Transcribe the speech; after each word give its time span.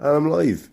And 0.00 0.16
I'm 0.16 0.30
live. 0.30 0.70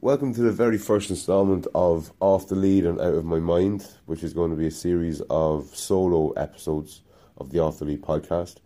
Welcome 0.00 0.32
to 0.34 0.42
the 0.42 0.52
very 0.52 0.78
first 0.78 1.10
installment 1.10 1.66
of 1.74 2.12
Off 2.20 2.46
the 2.46 2.54
Lead 2.54 2.86
and 2.86 3.00
Out 3.00 3.14
of 3.14 3.24
My 3.24 3.40
Mind, 3.40 3.84
which 4.06 4.22
is 4.22 4.32
going 4.32 4.52
to 4.52 4.56
be 4.56 4.68
a 4.68 4.70
series 4.70 5.20
of 5.22 5.74
solo 5.74 6.30
episodes 6.34 7.02
of 7.38 7.50
the 7.50 7.58
Off 7.58 7.80
the 7.80 7.84
Lead 7.84 8.00
podcast. 8.00 8.58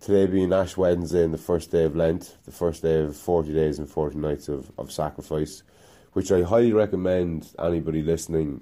Today 0.00 0.26
being 0.26 0.52
Ash 0.52 0.76
Wednesday 0.76 1.22
and 1.22 1.32
the 1.32 1.38
first 1.38 1.70
day 1.70 1.84
of 1.84 1.94
Lent, 1.94 2.36
the 2.46 2.50
first 2.50 2.82
day 2.82 2.98
of 2.98 3.16
40 3.16 3.54
days 3.54 3.78
and 3.78 3.88
40 3.88 4.18
nights 4.18 4.48
of, 4.48 4.72
of 4.76 4.90
sacrifice, 4.90 5.62
which 6.14 6.32
I 6.32 6.42
highly 6.42 6.72
recommend 6.72 7.54
anybody 7.60 8.02
listening 8.02 8.60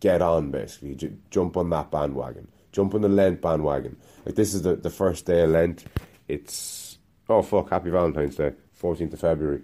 get 0.00 0.20
on 0.20 0.50
basically. 0.50 0.94
J- 0.94 1.16
jump 1.30 1.56
on 1.56 1.70
that 1.70 1.90
bandwagon. 1.90 2.48
Jump 2.72 2.94
on 2.94 3.00
the 3.00 3.08
Lent 3.08 3.40
bandwagon. 3.40 3.96
Like 4.26 4.34
this 4.34 4.52
is 4.52 4.60
the, 4.60 4.76
the 4.76 4.90
first 4.90 5.24
day 5.24 5.40
of 5.40 5.52
Lent. 5.52 5.86
It's 6.28 6.87
Oh 7.30 7.42
fuck! 7.42 7.68
Happy 7.68 7.90
Valentine's 7.90 8.36
Day, 8.36 8.52
fourteenth 8.72 9.12
of 9.12 9.20
February. 9.20 9.60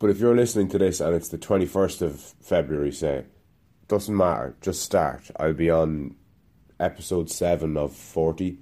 But 0.00 0.10
if 0.10 0.18
you're 0.18 0.34
listening 0.34 0.68
to 0.70 0.78
this 0.78 1.00
and 1.00 1.14
it's 1.14 1.28
the 1.28 1.38
twenty 1.38 1.66
first 1.66 2.02
of 2.02 2.20
February, 2.20 2.90
say, 2.90 3.26
doesn't 3.86 4.16
matter. 4.16 4.56
Just 4.60 4.82
start. 4.82 5.30
I'll 5.38 5.52
be 5.52 5.70
on 5.70 6.16
episode 6.80 7.30
seven 7.30 7.76
of 7.76 7.94
forty, 7.94 8.58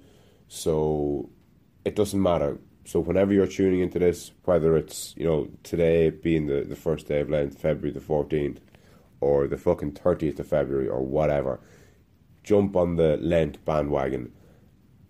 so 0.47 1.29
it 1.85 1.95
doesn't 1.95 2.21
matter. 2.21 2.59
So 2.85 2.99
whenever 2.99 3.33
you're 3.33 3.47
tuning 3.47 3.79
into 3.79 3.97
this, 3.97 4.31
whether 4.45 4.77
it's 4.77 5.15
you 5.17 5.25
know 5.25 5.49
today 5.63 6.11
being 6.11 6.45
the, 6.45 6.61
the 6.61 6.75
first 6.75 7.07
day 7.07 7.21
of 7.21 7.31
Lent, 7.31 7.57
February 7.57 7.91
the 7.91 7.99
fourteenth, 7.99 8.59
or 9.21 9.47
the 9.47 9.57
fucking 9.57 9.93
thirtieth 9.93 10.39
of 10.39 10.47
February, 10.47 10.87
or 10.87 11.01
whatever, 11.01 11.59
jump 12.43 12.75
on 12.75 12.95
the 12.95 13.17
Lent 13.17 13.65
bandwagon, 13.65 14.31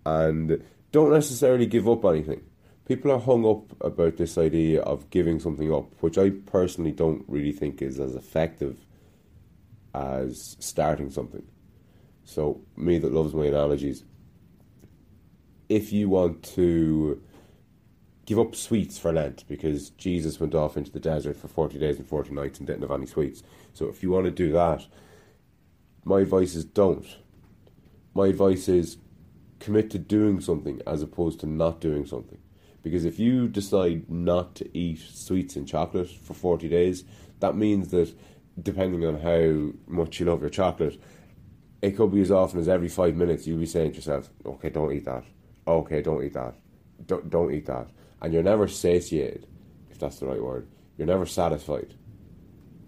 and 0.06 0.64
don't 0.92 1.12
necessarily 1.12 1.66
give 1.66 1.88
up 1.88 2.04
anything. 2.04 2.42
People 2.86 3.12
are 3.12 3.20
hung 3.20 3.46
up 3.46 3.80
about 3.80 4.16
this 4.16 4.36
idea 4.36 4.82
of 4.82 5.10
giving 5.10 5.38
something 5.38 5.72
up, 5.72 5.92
which 6.00 6.18
I 6.18 6.30
personally 6.30 6.90
don't 6.90 7.24
really 7.28 7.52
think 7.52 7.82
is 7.82 8.00
as 8.00 8.16
effective 8.16 8.84
as 9.94 10.56
starting 10.58 11.10
something. 11.10 11.46
So, 12.24 12.60
me 12.76 12.98
that 12.98 13.12
loves 13.12 13.34
my 13.34 13.46
analogies, 13.46 14.04
if 15.68 15.92
you 15.92 16.08
want 16.08 16.42
to 16.54 17.22
give 18.26 18.38
up 18.38 18.54
sweets 18.54 18.98
for 18.98 19.12
Lent 19.12 19.44
because 19.48 19.90
Jesus 19.90 20.38
went 20.38 20.54
off 20.54 20.76
into 20.76 20.90
the 20.90 21.00
desert 21.00 21.36
for 21.36 21.48
40 21.48 21.78
days 21.78 21.98
and 21.98 22.06
40 22.06 22.32
nights 22.32 22.58
and 22.58 22.66
didn't 22.66 22.82
have 22.82 22.92
any 22.92 23.06
sweets. 23.06 23.42
So, 23.72 23.86
if 23.86 24.02
you 24.02 24.10
want 24.10 24.24
to 24.26 24.30
do 24.32 24.52
that, 24.52 24.86
my 26.04 26.20
advice 26.20 26.54
is 26.54 26.64
don't. 26.64 27.06
My 28.14 28.28
advice 28.28 28.68
is 28.68 28.96
commit 29.60 29.90
to 29.90 29.98
doing 29.98 30.40
something 30.40 30.82
as 30.86 31.02
opposed 31.02 31.40
to 31.40 31.46
not 31.46 31.80
doing 31.80 32.06
something. 32.06 32.38
Because 32.82 33.04
if 33.04 33.18
you 33.18 33.46
decide 33.46 34.10
not 34.10 34.54
to 34.56 34.76
eat 34.76 35.00
sweets 35.00 35.54
and 35.54 35.68
chocolate 35.68 36.08
for 36.08 36.34
40 36.34 36.68
days, 36.68 37.04
that 37.40 37.54
means 37.54 37.90
that 37.90 38.14
depending 38.60 39.04
on 39.04 39.20
how 39.20 39.72
much 39.86 40.18
you 40.18 40.26
love 40.26 40.40
your 40.40 40.50
chocolate, 40.50 41.00
it 41.82 41.92
could 41.92 42.12
be 42.12 42.20
as 42.20 42.30
often 42.30 42.58
as 42.60 42.68
every 42.68 42.88
five 42.88 43.16
minutes 43.16 43.46
you'll 43.46 43.58
be 43.58 43.66
saying 43.66 43.92
to 43.92 43.96
yourself, 43.96 44.30
okay, 44.44 44.70
don't 44.70 44.92
eat 44.92 45.04
that. 45.04 45.24
Okay, 45.66 46.02
don't 46.02 46.24
eat 46.24 46.34
that. 46.34 46.54
Don't, 47.06 47.30
don't 47.30 47.52
eat 47.52 47.66
that. 47.66 47.88
And 48.20 48.32
you're 48.32 48.42
never 48.42 48.68
satiated, 48.68 49.46
if 49.90 49.98
that's 49.98 50.18
the 50.18 50.26
right 50.26 50.42
word. 50.42 50.68
You're 50.96 51.06
never 51.06 51.26
satisfied 51.26 51.94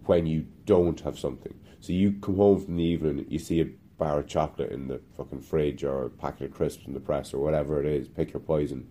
when 0.05 0.27
you 0.27 0.47
don't 0.67 1.01
have 1.01 1.19
something. 1.19 1.55
So 1.81 1.93
you 1.93 2.13
come 2.13 2.37
home 2.37 2.65
from 2.65 2.77
the 2.77 2.85
evening, 2.85 3.27
you 3.29 3.39
see 3.39 3.61
a 3.61 3.67
bar 4.03 4.19
of 4.19 4.27
chocolate 4.27 4.73
in 4.73 4.89
the 4.89 5.01
fucking 5.17 5.41
fridge 5.41 5.85
or 5.85 6.07
a 6.07 6.11
packet 6.11 6.51
of 6.51 6.55
crisps 6.57 6.89
in 6.89 6.93
the 6.93 6.99
press 6.99 7.33
or 7.33 7.39
whatever 7.39 7.81
it 7.81 7.87
is, 7.87 8.09
pick 8.09 8.33
your 8.33 8.41
poison. 8.41 8.89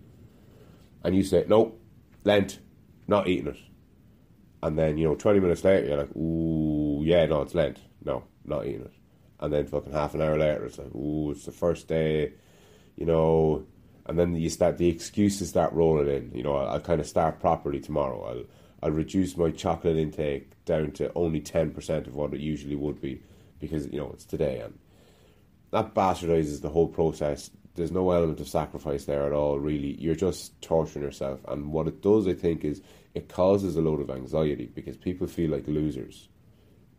And 1.04 1.14
you 1.14 1.22
say, 1.22 1.44
no, 1.46 1.74
Lent, 2.24 2.60
not 3.06 3.28
eating 3.28 3.48
it. 3.48 3.58
And 4.62 4.78
then, 4.78 4.96
you 4.96 5.06
know, 5.06 5.14
20 5.14 5.38
minutes 5.40 5.64
later, 5.64 5.86
you're 5.86 5.98
like, 5.98 6.16
ooh, 6.16 7.02
yeah, 7.04 7.26
no, 7.26 7.42
it's 7.42 7.54
Lent. 7.54 7.78
No, 8.02 8.24
not 8.46 8.64
eating 8.64 8.86
it. 8.86 8.94
And 9.38 9.52
then 9.52 9.66
fucking 9.66 9.92
half 9.92 10.14
an 10.14 10.22
hour 10.22 10.38
later, 10.38 10.64
it's 10.64 10.78
like, 10.78 10.94
ooh, 10.94 11.32
it's 11.32 11.44
the 11.44 11.52
first 11.52 11.88
day, 11.88 12.32
you 12.96 13.04
know. 13.04 13.66
And 14.06 14.18
then 14.18 14.34
you 14.34 14.48
start, 14.48 14.78
the 14.78 14.88
excuses 14.88 15.50
start 15.50 15.74
rolling 15.74 16.08
in. 16.08 16.32
You 16.34 16.42
know, 16.42 16.56
I'll, 16.56 16.68
I'll 16.68 16.80
kind 16.80 17.00
of 17.02 17.06
start 17.06 17.38
properly 17.38 17.80
tomorrow. 17.80 18.22
I'll, 18.24 18.44
I'll 18.82 18.96
reduce 18.96 19.36
my 19.36 19.50
chocolate 19.50 19.98
intake 19.98 20.64
down 20.64 20.92
to 20.92 21.12
only 21.14 21.42
10% 21.42 22.06
of 22.06 22.14
what 22.14 22.32
it 22.32 22.40
usually 22.40 22.76
would 22.76 23.00
be 23.00 23.20
because, 23.60 23.88
you 23.88 23.98
know, 23.98 24.10
it's 24.14 24.24
today. 24.24 24.60
And 24.60 24.78
that 25.72 25.94
bastardizes 25.94 26.60
the 26.60 26.68
whole 26.68 26.86
process. 26.86 27.50
There's 27.74 27.90
no 27.90 28.10
element 28.10 28.40
of 28.40 28.48
sacrifice 28.48 29.06
there 29.06 29.26
at 29.26 29.32
all, 29.32 29.58
really. 29.58 29.96
You're 29.98 30.14
just 30.14 30.60
torturing 30.60 31.04
yourself. 31.04 31.40
And 31.48 31.72
what 31.72 31.88
it 31.88 32.02
does, 32.02 32.28
I 32.28 32.34
think, 32.34 32.64
is 32.64 32.82
it 33.14 33.28
causes 33.30 33.74
a 33.74 33.80
load 33.80 34.00
of 34.00 34.10
anxiety 34.10 34.70
because 34.74 34.96
people 34.98 35.26
feel 35.26 35.50
like 35.50 35.66
losers 35.66 36.28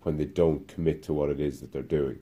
when 0.01 0.17
they 0.17 0.25
don't 0.25 0.67
commit 0.67 1.03
to 1.03 1.13
what 1.13 1.29
it 1.29 1.39
is 1.39 1.62
that 1.62 1.72
they're 1.72 1.83
doing. 1.83 2.19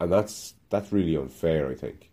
And 0.00 0.12
that's 0.12 0.54
that's 0.68 0.92
really 0.92 1.16
unfair, 1.16 1.70
I 1.70 1.74
think. 1.74 2.10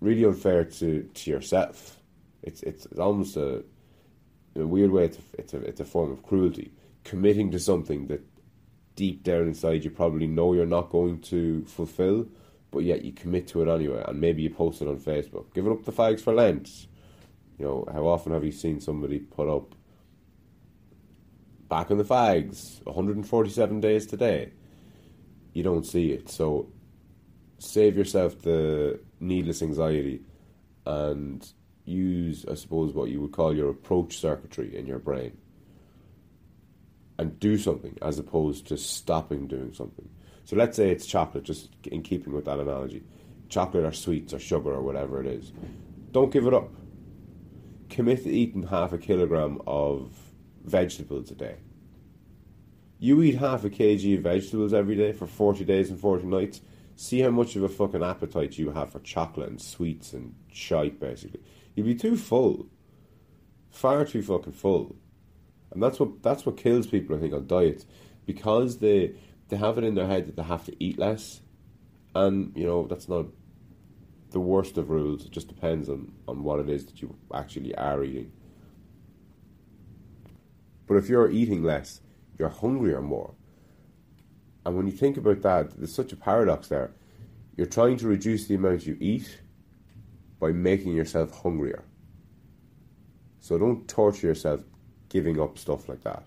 Really 0.00 0.24
unfair 0.24 0.64
to, 0.64 1.02
to 1.02 1.30
yourself. 1.30 2.00
It's 2.42 2.62
it's, 2.64 2.86
it's 2.86 2.98
almost 2.98 3.36
a 3.36 3.64
a 4.56 4.66
weird 4.66 4.90
way 4.90 5.04
it's 5.04 5.18
a, 5.18 5.22
it's 5.38 5.54
a 5.54 5.58
it's 5.58 5.80
a 5.80 5.84
form 5.84 6.10
of 6.10 6.24
cruelty. 6.24 6.72
Committing 7.04 7.52
to 7.52 7.60
something 7.60 8.08
that 8.08 8.24
deep 8.94 9.22
down 9.22 9.48
inside 9.48 9.84
you 9.84 9.90
probably 9.90 10.26
know 10.26 10.52
you're 10.52 10.66
not 10.66 10.90
going 10.90 11.20
to 11.20 11.64
fulfill, 11.64 12.26
but 12.70 12.80
yet 12.80 13.04
you 13.04 13.12
commit 13.12 13.46
to 13.48 13.62
it 13.62 13.72
anyway, 13.72 14.04
and 14.06 14.20
maybe 14.20 14.42
you 14.42 14.50
post 14.50 14.82
it 14.82 14.88
on 14.88 14.98
Facebook. 14.98 15.52
Giving 15.54 15.72
up 15.72 15.84
the 15.84 15.92
fags 15.92 16.20
for 16.20 16.32
Lent. 16.32 16.86
You 17.58 17.66
know, 17.66 17.88
how 17.92 18.06
often 18.06 18.32
have 18.32 18.44
you 18.44 18.52
seen 18.52 18.80
somebody 18.80 19.18
put 19.18 19.48
up 19.48 19.74
back 21.68 21.90
in 21.90 21.98
the 21.98 22.04
fags, 22.04 22.84
147 22.84 23.80
days 23.80 24.06
today? 24.06 24.52
You 25.52 25.62
don't 25.62 25.86
see 25.86 26.12
it. 26.12 26.30
So 26.30 26.70
save 27.58 27.96
yourself 27.96 28.40
the 28.42 29.00
needless 29.20 29.62
anxiety 29.62 30.22
and 30.86 31.46
use, 31.84 32.44
I 32.50 32.54
suppose, 32.54 32.94
what 32.94 33.10
you 33.10 33.20
would 33.20 33.32
call 33.32 33.54
your 33.54 33.70
approach 33.70 34.18
circuitry 34.18 34.76
in 34.76 34.86
your 34.86 34.98
brain 34.98 35.36
and 37.22 37.38
do 37.38 37.56
something 37.56 37.96
as 38.02 38.18
opposed 38.18 38.66
to 38.66 38.76
stopping 38.76 39.46
doing 39.46 39.72
something. 39.72 40.08
So 40.44 40.56
let's 40.56 40.76
say 40.76 40.90
it's 40.90 41.06
chocolate, 41.06 41.44
just 41.44 41.70
in 41.84 42.02
keeping 42.02 42.32
with 42.32 42.44
that 42.46 42.58
analogy. 42.58 43.04
Chocolate 43.48 43.84
or 43.84 43.92
sweets 43.92 44.34
or 44.34 44.40
sugar 44.40 44.72
or 44.72 44.82
whatever 44.82 45.20
it 45.20 45.26
is. 45.26 45.52
Don't 46.10 46.32
give 46.32 46.46
it 46.46 46.52
up. 46.52 46.70
Commit 47.88 48.24
to 48.24 48.30
eating 48.30 48.64
half 48.64 48.92
a 48.92 48.98
kilogram 48.98 49.60
of 49.66 50.12
vegetables 50.64 51.30
a 51.30 51.34
day. 51.34 51.56
You 52.98 53.22
eat 53.22 53.36
half 53.36 53.64
a 53.64 53.70
kg 53.70 54.16
of 54.16 54.24
vegetables 54.24 54.74
every 54.74 54.96
day 54.96 55.12
for 55.12 55.26
40 55.26 55.64
days 55.64 55.90
and 55.90 56.00
40 56.00 56.26
nights. 56.26 56.60
See 56.96 57.20
how 57.20 57.30
much 57.30 57.54
of 57.54 57.62
a 57.62 57.68
fucking 57.68 58.02
appetite 58.02 58.58
you 58.58 58.70
have 58.72 58.90
for 58.90 59.00
chocolate 59.00 59.48
and 59.48 59.60
sweets 59.60 60.12
and 60.12 60.34
shite, 60.52 60.98
basically. 60.98 61.40
You'd 61.74 61.86
be 61.86 61.94
too 61.94 62.16
full. 62.16 62.66
Far 63.70 64.04
too 64.04 64.22
fucking 64.22 64.52
full 64.52 64.96
and 65.72 65.82
that's 65.82 65.98
what 65.98 66.22
that's 66.22 66.44
what 66.44 66.56
kills 66.56 66.86
people. 66.86 67.16
I 67.16 67.20
think 67.20 67.32
on 67.32 67.46
diets 67.46 67.86
because 68.26 68.78
they 68.78 69.14
they 69.48 69.56
have 69.56 69.78
it 69.78 69.84
in 69.84 69.94
their 69.94 70.06
head 70.06 70.26
that 70.26 70.36
they 70.36 70.42
have 70.42 70.64
to 70.66 70.84
eat 70.84 70.98
less, 70.98 71.40
and 72.14 72.52
you 72.56 72.66
know 72.66 72.86
that's 72.86 73.08
not 73.08 73.26
the 74.30 74.40
worst 74.40 74.78
of 74.78 74.90
rules. 74.90 75.24
It 75.24 75.30
just 75.30 75.48
depends 75.48 75.88
on 75.88 76.12
on 76.28 76.42
what 76.42 76.60
it 76.60 76.68
is 76.68 76.86
that 76.86 77.02
you 77.02 77.16
actually 77.32 77.74
are 77.74 78.02
eating. 78.04 78.32
But 80.86 80.96
if 80.96 81.08
you're 81.08 81.30
eating 81.30 81.62
less, 81.62 82.00
you're 82.38 82.48
hungrier 82.48 83.00
more. 83.00 83.34
And 84.64 84.76
when 84.76 84.86
you 84.86 84.92
think 84.92 85.16
about 85.16 85.42
that, 85.42 85.76
there's 85.76 85.94
such 85.94 86.12
a 86.12 86.16
paradox 86.16 86.68
there. 86.68 86.92
You're 87.56 87.66
trying 87.66 87.96
to 87.98 88.08
reduce 88.08 88.46
the 88.46 88.54
amount 88.54 88.86
you 88.86 88.96
eat 89.00 89.40
by 90.38 90.52
making 90.52 90.94
yourself 90.94 91.42
hungrier. 91.42 91.84
So 93.40 93.58
don't 93.58 93.88
torture 93.88 94.28
yourself 94.28 94.60
giving 95.12 95.38
up 95.38 95.58
stuff 95.58 95.88
like 95.88 96.02
that. 96.02 96.24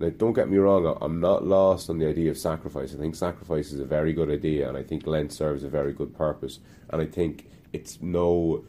Now, 0.00 0.08
don't 0.08 0.32
get 0.32 0.48
me 0.48 0.56
wrong, 0.56 0.96
I'm 1.02 1.20
not 1.20 1.46
lost 1.46 1.90
on 1.90 1.98
the 1.98 2.08
idea 2.08 2.30
of 2.30 2.38
sacrifice. 2.38 2.94
I 2.94 2.96
think 2.96 3.14
sacrifice 3.14 3.70
is 3.70 3.80
a 3.80 3.84
very 3.84 4.14
good 4.14 4.30
idea, 4.30 4.66
and 4.66 4.78
I 4.78 4.82
think 4.82 5.06
Lent 5.06 5.30
serves 5.30 5.62
a 5.62 5.68
very 5.68 5.92
good 5.92 6.16
purpose. 6.16 6.58
And 6.88 7.02
I 7.02 7.04
think 7.04 7.50
it's 7.74 8.00
no, 8.00 8.64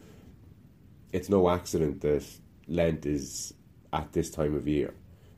it's 1.10 1.30
no 1.30 1.48
accident 1.48 2.02
that 2.02 2.22
Lent 2.68 3.06
is 3.06 3.54
at 3.94 4.12
this 4.12 4.30
time 4.30 4.54
of 4.54 4.68
year, 4.68 4.92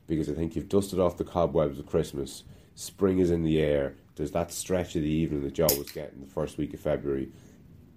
because 0.05 0.29
I 0.29 0.33
think 0.33 0.53
you've 0.55 0.67
dusted 0.67 0.99
off 0.99 1.15
the 1.15 1.23
cobwebs 1.23 1.79
of 1.79 1.85
Christmas. 1.85 2.43
Spring 2.75 3.19
is 3.19 3.31
in 3.31 3.43
the 3.43 3.61
air. 3.61 3.95
There's 4.17 4.31
that 4.31 4.51
stretch 4.51 4.97
of 4.97 5.01
the 5.01 5.09
evening 5.09 5.43
that 5.43 5.57
you 5.57 5.63
always 5.63 5.91
get 5.91 6.11
in 6.11 6.19
the 6.19 6.27
first 6.27 6.57
week 6.57 6.73
of 6.73 6.81
February. 6.81 7.29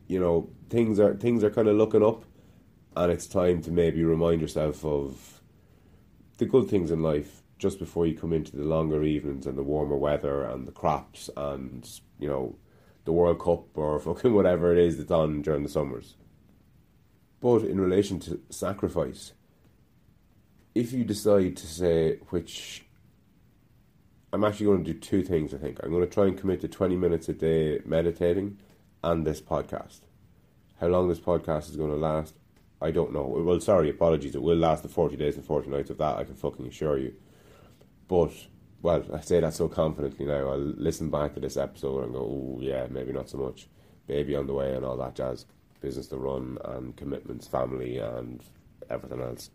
You 0.06 0.20
know, 0.20 0.50
things 0.70 1.00
are 1.00 1.14
things 1.16 1.43
are 1.43 1.50
kind 1.50 1.66
of 1.66 1.76
looking 1.76 2.04
up, 2.04 2.25
and 2.96 3.11
it's 3.11 3.26
time 3.26 3.61
to 3.62 3.72
maybe 3.72 4.04
remind 4.04 4.40
yourself 4.40 4.84
of 4.84 5.38
the 6.38 6.46
good 6.46 6.69
things 6.69 6.90
in 6.90 7.02
life 7.02 7.43
just 7.58 7.79
before 7.79 8.06
you 8.06 8.17
come 8.17 8.32
into 8.32 8.56
the 8.56 8.64
longer 8.64 9.02
evenings 9.02 9.46
and 9.46 9.58
the 9.58 9.62
warmer 9.62 9.96
weather 9.96 10.44
and 10.44 10.67
the 10.67 10.73
crops 10.73 11.29
and 11.37 12.00
you 12.19 12.29
know 12.29 12.56
the 13.05 13.12
World 13.12 13.40
Cup 13.40 13.67
or 13.76 13.99
fucking 14.00 14.35
whatever 14.35 14.73
it 14.73 14.79
is 14.79 14.96
that's 14.96 15.11
on 15.11 15.43
during 15.43 15.62
the 15.62 15.69
summers. 15.69 16.14
But 17.40 17.62
in 17.62 17.81
relation 17.81 18.19
to 18.20 18.40
sacrifice, 18.50 19.32
if 20.75 20.93
you 20.93 21.05
decide 21.05 21.56
to 21.56 21.67
say, 21.67 22.17
which 22.31 22.85
I'm 24.32 24.44
actually 24.44 24.67
going 24.67 24.85
to 24.85 24.93
do 24.93 24.99
two 24.99 25.23
things, 25.23 25.55
I 25.55 25.58
think. 25.58 25.81
I'm 25.82 25.90
going 25.90 26.06
to 26.06 26.12
try 26.12 26.26
and 26.26 26.37
commit 26.37 26.61
to 26.61 26.69
20 26.69 26.96
minutes 26.96 27.29
a 27.29 27.32
day 27.32 27.81
meditating 27.85 28.58
and 29.02 29.26
this 29.26 29.40
podcast. 29.40 30.00
How 30.81 30.88
long 30.88 31.08
this 31.08 31.20
podcast 31.20 31.70
is 31.70 31.76
going 31.76 31.90
to 31.90 31.96
last, 31.96 32.35
I 32.80 32.90
don't 32.90 33.12
know. 33.12 33.25
Well, 33.25 33.60
sorry, 33.60 33.90
apologies. 33.90 34.34
It 34.34 34.42
will 34.42 34.56
last 34.56 34.82
the 34.82 34.88
40 34.88 35.16
days 35.16 35.36
and 35.36 35.44
40 35.44 35.70
nights 35.70 35.90
of 35.90 35.98
that, 35.98 36.16
I 36.16 36.25
can 36.25 36.34
fucking 36.34 36.66
assure 36.66 36.98
you. 36.98 37.14
But, 38.06 38.32
well, 38.82 39.04
I 39.12 39.20
say 39.20 39.40
that 39.40 39.54
so 39.54 39.69
confidently 39.69 40.26
now. 40.26 40.50
I'll 40.50 40.58
listen 40.58 41.10
back 41.10 41.34
to 41.34 41.40
this 41.40 41.56
episode 41.56 42.04
and 42.04 42.12
go, 42.12 42.20
oh, 42.20 42.58
yeah, 42.60 42.86
maybe 42.88 43.12
not 43.12 43.28
so 43.28 43.38
much. 43.38 43.69
Baby 44.06 44.36
on 44.36 44.46
the 44.46 44.54
way 44.54 44.75
and 44.75 44.84
all 44.84 44.96
that 44.96 45.16
jazz. 45.16 45.44
Business 45.80 46.06
to 46.08 46.16
run 46.16 46.58
and 46.64 46.96
commitments, 46.96 47.46
family, 47.46 47.98
and 47.98 48.42
everything 48.88 49.20
else. 49.20 49.50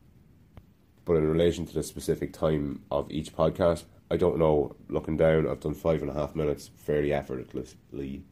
But 1.06 1.16
in 1.16 1.28
relation 1.28 1.66
to 1.66 1.74
the 1.74 1.84
specific 1.84 2.34
time 2.34 2.84
of 2.92 3.10
each 3.10 3.34
podcast, 3.36 3.86
I 4.12 4.18
don't 4.18 4.38
know. 4.38 4.76
Looking 4.90 5.18
down, 5.18 5.48
I've 5.48 5.60
done 5.60 5.74
five 5.74 6.02
and 6.02 6.12
a 6.12 6.14
half 6.14 6.36
minutes 6.36 6.70
fairly 6.76 7.14
effortlessly. 7.14 8.24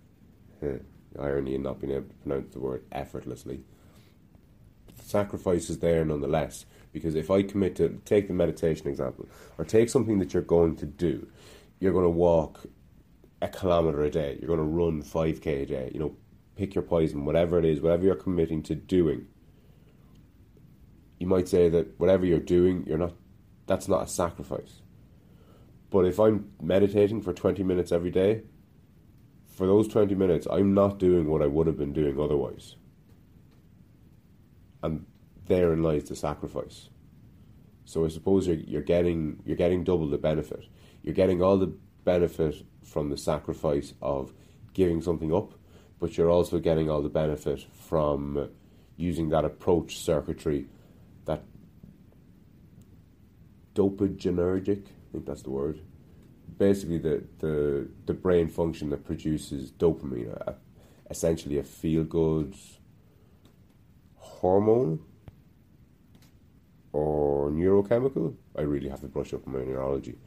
irony 1.20 1.56
in 1.56 1.64
not 1.64 1.80
being 1.80 1.94
able 1.94 2.08
to 2.08 2.16
pronounce 2.16 2.54
the 2.54 2.60
word 2.60 2.86
effortlessly 2.92 3.64
sacrifice 5.12 5.70
is 5.70 5.80
there 5.80 6.04
nonetheless. 6.06 6.66
Because 6.94 7.16
if 7.16 7.30
I 7.30 7.44
commit 7.44 7.76
to 7.78 8.02
take 8.06 8.28
the 8.28 8.34
meditation 8.34 8.88
example, 8.88 9.28
or 9.58 9.66
take 9.66 9.90
something 9.90 10.20
that 10.20 10.34
you're 10.34 10.44
going 10.44 10.76
to 10.78 10.86
do, 10.86 11.28
you're 11.80 11.94
going 11.94 12.06
to 12.06 12.10
walk 12.10 12.66
a 13.42 13.48
kilometer 13.48 14.04
a 14.04 14.10
day, 14.10 14.38
you're 14.40 14.48
going 14.48 14.60
to 14.60 14.64
run 14.64 15.02
5k 15.02 15.64
a 15.64 15.66
day, 15.66 15.92
you 15.94 16.00
know, 16.00 16.16
pick 16.56 16.76
your 16.76 16.84
poison, 16.84 17.26
whatever 17.26 17.58
it 17.58 17.66
is, 17.66 17.82
whatever 17.82 18.04
you're 18.04 18.16
committing 18.16 18.62
to 18.64 18.76
doing. 18.76 19.28
You 21.18 21.28
might 21.28 21.48
say 21.48 21.70
that 21.70 22.00
whatever 22.00 22.26
you're 22.26 22.40
doing, 22.40 22.86
you're 22.86 22.98
not, 22.98 23.14
that's 23.68 23.88
not 23.88 24.04
a 24.04 24.08
sacrifice. 24.08 24.82
But 25.90 26.06
if 26.06 26.20
I'm 26.20 26.52
meditating 26.62 27.22
for 27.22 27.34
20 27.34 27.64
minutes 27.64 27.92
every 27.92 28.12
day, 28.12 28.44
for 29.48 29.66
those 29.66 29.88
20 29.88 30.14
minutes, 30.16 30.48
I'm 30.50 30.74
not 30.74 31.00
doing 31.00 31.30
what 31.30 31.42
I 31.42 31.48
would 31.48 31.68
have 31.68 31.78
been 31.78 31.94
doing 31.94 32.20
otherwise 32.20 32.76
and 34.84 35.06
therein 35.48 35.84
lies 35.84 36.06
the 36.06 36.16
sacrifice. 36.16 36.90
So 37.86 38.06
I 38.06 38.10
suppose 38.10 38.48
you're, 38.48 38.58
you're 38.58 38.82
getting 38.82 39.42
you're 39.46 39.58
getting 39.58 39.84
double 39.84 40.08
the 40.08 40.18
benefit. 40.18 40.66
You're 41.04 41.14
getting 41.16 41.42
all 41.42 41.58
the 41.58 41.74
benefit 42.04 42.64
from 42.84 43.10
the 43.10 43.18
sacrifice 43.18 43.94
of 44.02 44.34
giving 44.74 45.02
something 45.02 45.34
up, 45.34 45.54
but 46.00 46.18
you're 46.18 46.30
also 46.30 46.60
getting 46.60 46.90
all 46.90 47.02
the 47.02 47.10
benefit 47.10 47.66
from 47.74 48.50
using 48.98 49.30
that 49.30 49.46
approach 49.46 49.98
circuitry, 49.98 50.68
that 51.26 51.44
dopaminergic, 53.76 54.86
I 54.86 55.12
think 55.12 55.26
that's 55.26 55.42
the 55.42 55.50
word. 55.50 55.82
Basically, 56.58 57.00
the, 57.00 57.24
the, 57.40 57.88
the 58.06 58.14
brain 58.14 58.48
function 58.48 58.90
that 58.92 59.06
produces 59.06 59.72
dopamine, 59.72 60.56
essentially 61.10 61.58
a 61.58 61.64
feel 61.64 62.04
good 62.04 62.56
hormone 64.42 65.00
or 66.94 67.52
neurochemical. 67.52 68.36
I 68.58 68.62
really 68.62 68.90
have 68.90 69.02
to 69.02 69.08
brush 69.08 69.34
up 69.34 69.48
on 69.48 69.54
my 69.54 69.64
neurology. 69.64 70.18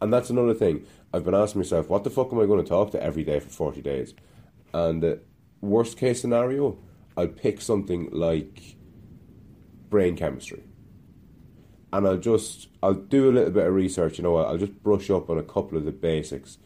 And 0.00 0.12
that's 0.12 0.30
another 0.30 0.54
thing. 0.54 0.84
I've 1.12 1.24
been 1.24 1.34
asking 1.34 1.60
myself, 1.60 1.88
what 1.88 2.04
the 2.04 2.10
fuck 2.10 2.32
am 2.32 2.38
I 2.38 2.46
going 2.46 2.62
to 2.62 2.68
talk 2.68 2.90
to 2.92 3.02
every 3.02 3.24
day 3.24 3.40
for 3.40 3.48
40 3.48 3.80
days? 3.80 4.14
And 4.74 5.02
uh, 5.02 5.14
worst 5.62 5.96
case 5.96 6.20
scenario, 6.20 6.78
I'll 7.16 7.28
pick 7.28 7.60
something 7.62 8.10
like 8.12 8.76
brain 9.88 10.16
chemistry. 10.16 10.64
And 11.94 12.06
I'll 12.06 12.18
just, 12.18 12.68
I'll 12.82 12.94
do 12.94 13.30
a 13.30 13.32
little 13.32 13.50
bit 13.50 13.66
of 13.66 13.74
research, 13.74 14.18
you 14.18 14.24
know, 14.24 14.36
I'll 14.36 14.58
just 14.58 14.82
brush 14.82 15.08
up 15.10 15.30
on 15.30 15.38
a 15.38 15.42
couple 15.42 15.78
of 15.78 15.84
the 15.84 15.92
basics. 15.92 16.58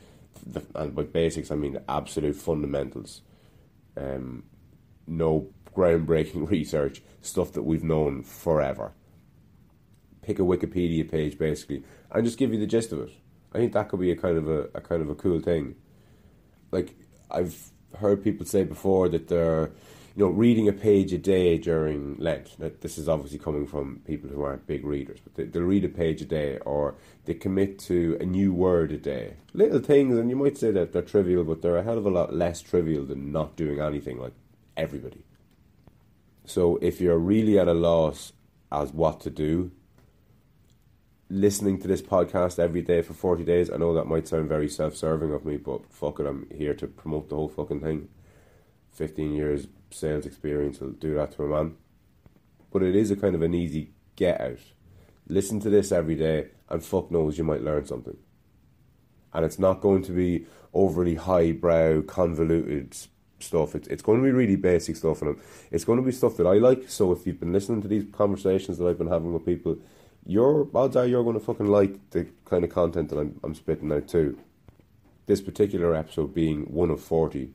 And 0.75 0.95
by 0.95 1.03
basics, 1.03 1.51
I 1.51 1.55
mean 1.55 1.75
the 1.75 1.91
absolute 1.91 2.37
fundamentals. 2.37 3.23
Um, 3.97 4.45
no 5.07 5.49
groundbreaking 5.77 6.51
research, 6.51 7.03
stuff 7.21 7.53
that 7.53 7.63
we've 7.63 7.85
known 7.85 8.23
forever. 8.23 8.93
Pick 10.23 10.39
a 10.39 10.43
Wikipedia 10.43 11.09
page 11.09 11.39
basically 11.39 11.85
and 12.11 12.25
just 12.25 12.39
give 12.39 12.53
you 12.53 12.59
the 12.59 12.67
gist 12.67 12.93
of 12.93 13.01
it. 13.01 13.11
I 13.53 13.59
think 13.59 13.73
that 13.75 13.89
could 13.89 14.01
be 14.01 14.11
a 14.11 14.17
kind 14.17 14.37
of 14.37 14.49
a, 14.49 14.69
a 14.75 14.81
kind 14.81 15.03
of 15.03 15.09
a 15.09 15.15
cool 15.15 15.41
thing. 15.41 15.77
Like 16.73 16.97
I've 17.31 17.71
heard 17.99 18.25
people 18.25 18.45
say 18.45 18.65
before 18.65 19.09
that 19.11 19.29
they're 19.29 19.71
you 20.17 20.25
know, 20.25 20.31
reading 20.31 20.67
a 20.67 20.73
page 20.73 21.13
a 21.13 21.19
day 21.19 21.59
during 21.59 22.17
Lent. 22.17 22.59
That 22.59 22.81
this 22.81 22.97
is 22.97 23.07
obviously 23.07 23.39
coming 23.39 23.67
from 23.67 24.01
people 24.07 24.31
who 24.31 24.43
aren't 24.43 24.67
big 24.67 24.85
readers, 24.85 25.21
but 25.23 25.35
they, 25.35 25.45
they'll 25.45 25.63
read 25.63 25.85
a 25.85 25.91
page 25.91 26.23
a 26.23 26.25
day, 26.25 26.57
or 26.61 26.95
they 27.27 27.35
commit 27.35 27.79
to 27.81 28.17
a 28.19 28.25
new 28.25 28.55
word 28.55 28.93
a 28.93 28.97
day. 28.97 29.35
Little 29.53 29.79
things, 29.79 30.19
and 30.19 30.31
you 30.31 30.37
might 30.37 30.57
say 30.57 30.71
that 30.71 30.95
they're 30.95 31.03
trivial, 31.03 31.45
but 31.45 31.61
they're 31.61 31.77
a 31.77 31.83
hell 31.83 31.99
of 31.99 32.07
a 32.07 32.11
lot 32.11 32.35
less 32.35 32.63
trivial 32.63 33.05
than 33.05 33.31
not 33.31 33.57
doing 33.57 33.79
anything 33.79 34.19
like 34.19 34.33
everybody. 34.75 35.23
So 36.47 36.79
if 36.81 37.01
you're 37.01 37.19
really 37.19 37.59
at 37.59 37.67
a 37.67 37.75
loss 37.75 38.33
as 38.71 38.93
what 38.93 39.21
to 39.23 39.31
do, 39.31 39.73
listening 41.29 41.81
to 41.81 41.89
this 41.89 42.01
podcast 42.01 42.61
every 42.61 42.83
day 42.83 43.03
for 43.03 43.15
40 43.15 43.45
days, 43.45 43.69
I 43.69 43.79
know 43.79 43.93
that 43.95 44.05
might 44.05 44.29
sound 44.29 44.49
very 44.49 44.69
self 44.69 44.95
serving 44.95 45.33
of 45.33 45.45
me, 45.45 45.57
but 45.57 45.93
fuck 45.93 46.21
it, 46.21 46.27
I'm 46.27 46.47
here 46.55 46.73
to 46.75 46.87
promote 46.87 47.29
the 47.29 47.35
whole 47.35 47.49
fucking 47.49 47.81
thing. 47.81 48.09
15 48.93 49.33
years 49.35 49.67
sales 49.91 50.25
experience 50.25 50.81
will 50.81 50.91
do 50.91 51.15
that 51.15 51.33
to 51.33 51.45
a 51.45 51.49
man. 51.49 51.77
But 52.71 52.85
it 52.85 52.95
is 52.95 53.11
a 53.11 53.17
kind 53.17 53.35
of 53.35 53.43
an 53.43 53.55
easy 53.55 53.91
get 54.15 54.41
out. 54.41 54.61
Listen 55.27 55.59
to 55.61 55.71
this 55.71 55.91
every 55.91 56.15
day, 56.15 56.49
and 56.69 56.83
fuck 56.83 57.11
knows 57.11 57.39
you 57.39 57.45
might 57.45 57.65
learn 57.65 57.87
something. 57.87 58.17
And 59.33 59.45
it's 59.45 59.59
not 59.59 59.81
going 59.81 60.03
to 60.03 60.13
be 60.13 60.47
overly 60.73 61.17
highbrow, 61.17 62.03
convoluted 62.03 62.97
stuff. 63.39 63.75
It's 63.75 63.89
it's 63.89 64.03
going 64.03 64.19
to 64.19 64.25
be 64.25 64.33
really 64.33 64.57
basic 64.57 64.97
stuff, 64.97 65.23
and 65.23 65.37
it's 65.71 65.85
going 65.85 65.99
to 65.99 66.05
be 66.05 66.13
stuff 66.13 66.37
that 66.37 66.47
I 66.47 66.55
like. 66.55 66.89
So 66.89 67.13
if 67.13 67.27
you've 67.27 67.41
been 67.41 67.53
listening 67.53 67.83
to 67.83 67.89
these 67.89 68.05
conversations 68.13 68.79
that 68.79 68.87
I've 68.87 68.99
been 68.99 69.09
having 69.09 69.33
with 69.33 69.45
people, 69.45 69.77
your 70.25 70.69
odds 70.75 70.97
are 70.97 71.07
you're 71.07 71.25
going 71.25 71.39
to 71.39 71.45
fucking 71.45 71.67
like 71.67 72.11
the 72.11 72.27
kind 72.45 72.65
of 72.65 72.71
content 72.71 73.11
that 73.11 73.19
I'm 73.19 73.41
I'm 73.43 73.55
spitting 73.55 73.93
out 73.93 74.09
too. 74.09 74.39
This 75.27 75.41
particular 75.41 75.95
episode 75.95 76.35
being 76.35 76.63
one 76.73 76.91
of 76.91 77.01
forty 77.01 77.53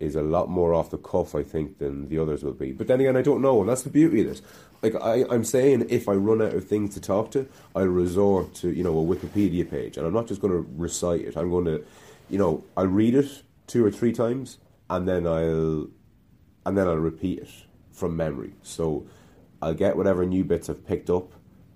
is 0.00 0.16
a 0.16 0.22
lot 0.22 0.48
more 0.48 0.74
off 0.74 0.90
the 0.90 0.98
cuff, 0.98 1.34
I 1.34 1.42
think, 1.42 1.78
than 1.78 2.08
the 2.08 2.18
others 2.18 2.42
will 2.42 2.52
be. 2.52 2.72
But 2.72 2.88
then 2.88 3.00
again, 3.00 3.16
I 3.16 3.22
don't 3.22 3.40
know, 3.40 3.60
and 3.60 3.68
that's 3.68 3.82
the 3.82 3.90
beauty 3.90 4.22
of 4.22 4.26
this. 4.26 4.42
Like 4.82 4.94
I, 4.96 5.24
I'm 5.30 5.44
saying, 5.44 5.86
if 5.88 6.08
I 6.08 6.12
run 6.12 6.42
out 6.42 6.52
of 6.52 6.66
things 6.66 6.94
to 6.94 7.00
talk 7.00 7.30
to, 7.32 7.48
I'll 7.74 7.86
resort 7.86 8.54
to 8.56 8.70
you 8.70 8.84
know 8.84 8.98
a 8.98 9.16
Wikipedia 9.16 9.68
page, 9.68 9.96
and 9.96 10.06
I'm 10.06 10.12
not 10.12 10.26
just 10.26 10.40
going 10.40 10.52
to 10.52 10.68
recite 10.76 11.22
it. 11.22 11.36
I'm 11.36 11.50
going 11.50 11.64
to, 11.66 11.84
you 12.28 12.38
know, 12.38 12.64
I'll 12.76 12.86
read 12.86 13.14
it 13.14 13.42
two 13.66 13.84
or 13.84 13.90
three 13.90 14.12
times, 14.12 14.58
and 14.90 15.08
then 15.08 15.26
I'll 15.26 15.88
and 16.66 16.78
then 16.78 16.88
I'll 16.88 16.96
repeat 16.96 17.40
it 17.40 17.50
from 17.92 18.16
memory. 18.16 18.54
So 18.62 19.06
I'll 19.60 19.74
get 19.74 19.96
whatever 19.96 20.24
new 20.24 20.44
bits 20.44 20.68
I've 20.68 20.86
picked 20.86 21.10
up, 21.10 21.32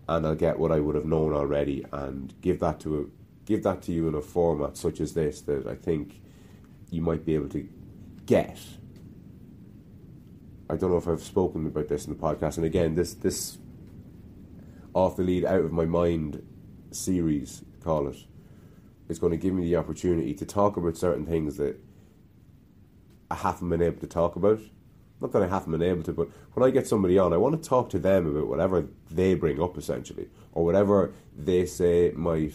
and 0.09 0.27
I'll 0.27 0.35
get 0.35 0.59
what 0.59 0.73
I 0.73 0.81
would 0.81 0.95
have 0.95 1.05
known 1.05 1.33
already, 1.33 1.85
and 1.93 2.35
give 2.41 2.61
that 2.61 2.81
to 2.81 3.00
a, 3.00 3.05
give 3.47 3.62
that 3.62 3.83
to 3.83 3.93
you 3.93 4.09
in 4.09 4.15
a 4.15 4.21
format 4.21 4.77
such 4.77 5.00
as 5.00 5.15
this 5.15 5.41
that 5.43 5.67
I 5.67 5.75
think 5.75 6.21
you 6.91 7.03
might 7.03 7.25
be 7.25 7.35
able 7.35 7.49
to 7.50 7.69
get. 8.27 8.59
I 10.71 10.77
don't 10.77 10.91
know 10.91 10.99
if 10.99 11.09
I've 11.09 11.23
spoken 11.23 11.67
about 11.67 11.88
this 11.88 12.07
in 12.07 12.12
the 12.12 12.19
podcast, 12.19 12.57
and 12.57 12.67
again, 12.67 12.95
this 12.95 13.15
this 13.15 13.59
off 14.95 15.17
the 15.17 15.23
lead, 15.23 15.45
out 15.45 15.61
of 15.61 15.73
my 15.73 15.85
mind 15.85 16.45
series, 16.91 17.62
call 17.85 18.09
it, 18.09 18.17
is 19.09 19.19
going 19.19 19.31
to 19.31 19.37
give 19.37 19.55
me 19.55 19.62
the 19.62 19.77
opportunity 19.77 20.35
to 20.35 20.45
talk 20.45 20.77
about 20.77 20.97
certain 20.97 21.27
things 21.27 21.57
that 21.57 21.79
I 23.30 23.35
haven't 23.35 23.68
been 23.68 23.82
able 23.82 24.00
to 24.00 24.06
talk 24.06 24.37
about. 24.37 24.61
Not 25.20 25.32
that 25.32 25.42
I 25.42 25.49
haven't 25.49 25.73
been 25.73 25.82
able 25.82 26.02
to, 26.04 26.12
but 26.12 26.28
when 26.54 26.66
I 26.66 26.70
get 26.70 26.87
somebody 26.87 27.18
on, 27.18 27.32
I 27.32 27.37
want 27.38 27.61
to 27.61 27.68
talk 27.68 27.90
to 27.90 27.99
them 27.99 28.26
about 28.26 28.47
whatever 28.47 28.87
they 29.11 29.35
bring 29.35 29.61
up, 29.61 29.76
essentially, 29.76 30.28
or 30.52 30.64
whatever 30.64 31.12
they 31.37 31.66
say 31.66 32.12
might 32.14 32.54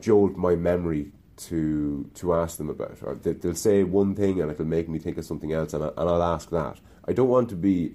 jolt 0.00 0.36
my 0.36 0.54
memory 0.54 1.12
to 1.36 2.08
to 2.14 2.34
ask 2.34 2.56
them 2.56 2.70
about. 2.70 2.98
Or 3.02 3.16
they'll 3.16 3.54
say 3.54 3.82
one 3.82 4.14
thing 4.14 4.40
and 4.40 4.50
it'll 4.50 4.64
make 4.64 4.88
me 4.88 4.98
think 4.98 5.18
of 5.18 5.24
something 5.24 5.52
else, 5.52 5.74
and, 5.74 5.84
I, 5.84 5.88
and 5.88 6.08
I'll 6.08 6.22
ask 6.22 6.50
that. 6.50 6.78
I 7.06 7.12
don't 7.12 7.28
want 7.28 7.48
to 7.50 7.56
be. 7.56 7.94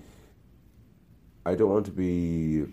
I 1.45 1.55
don't 1.55 1.69
want 1.69 1.85
to 1.85 1.91
be 1.91 2.65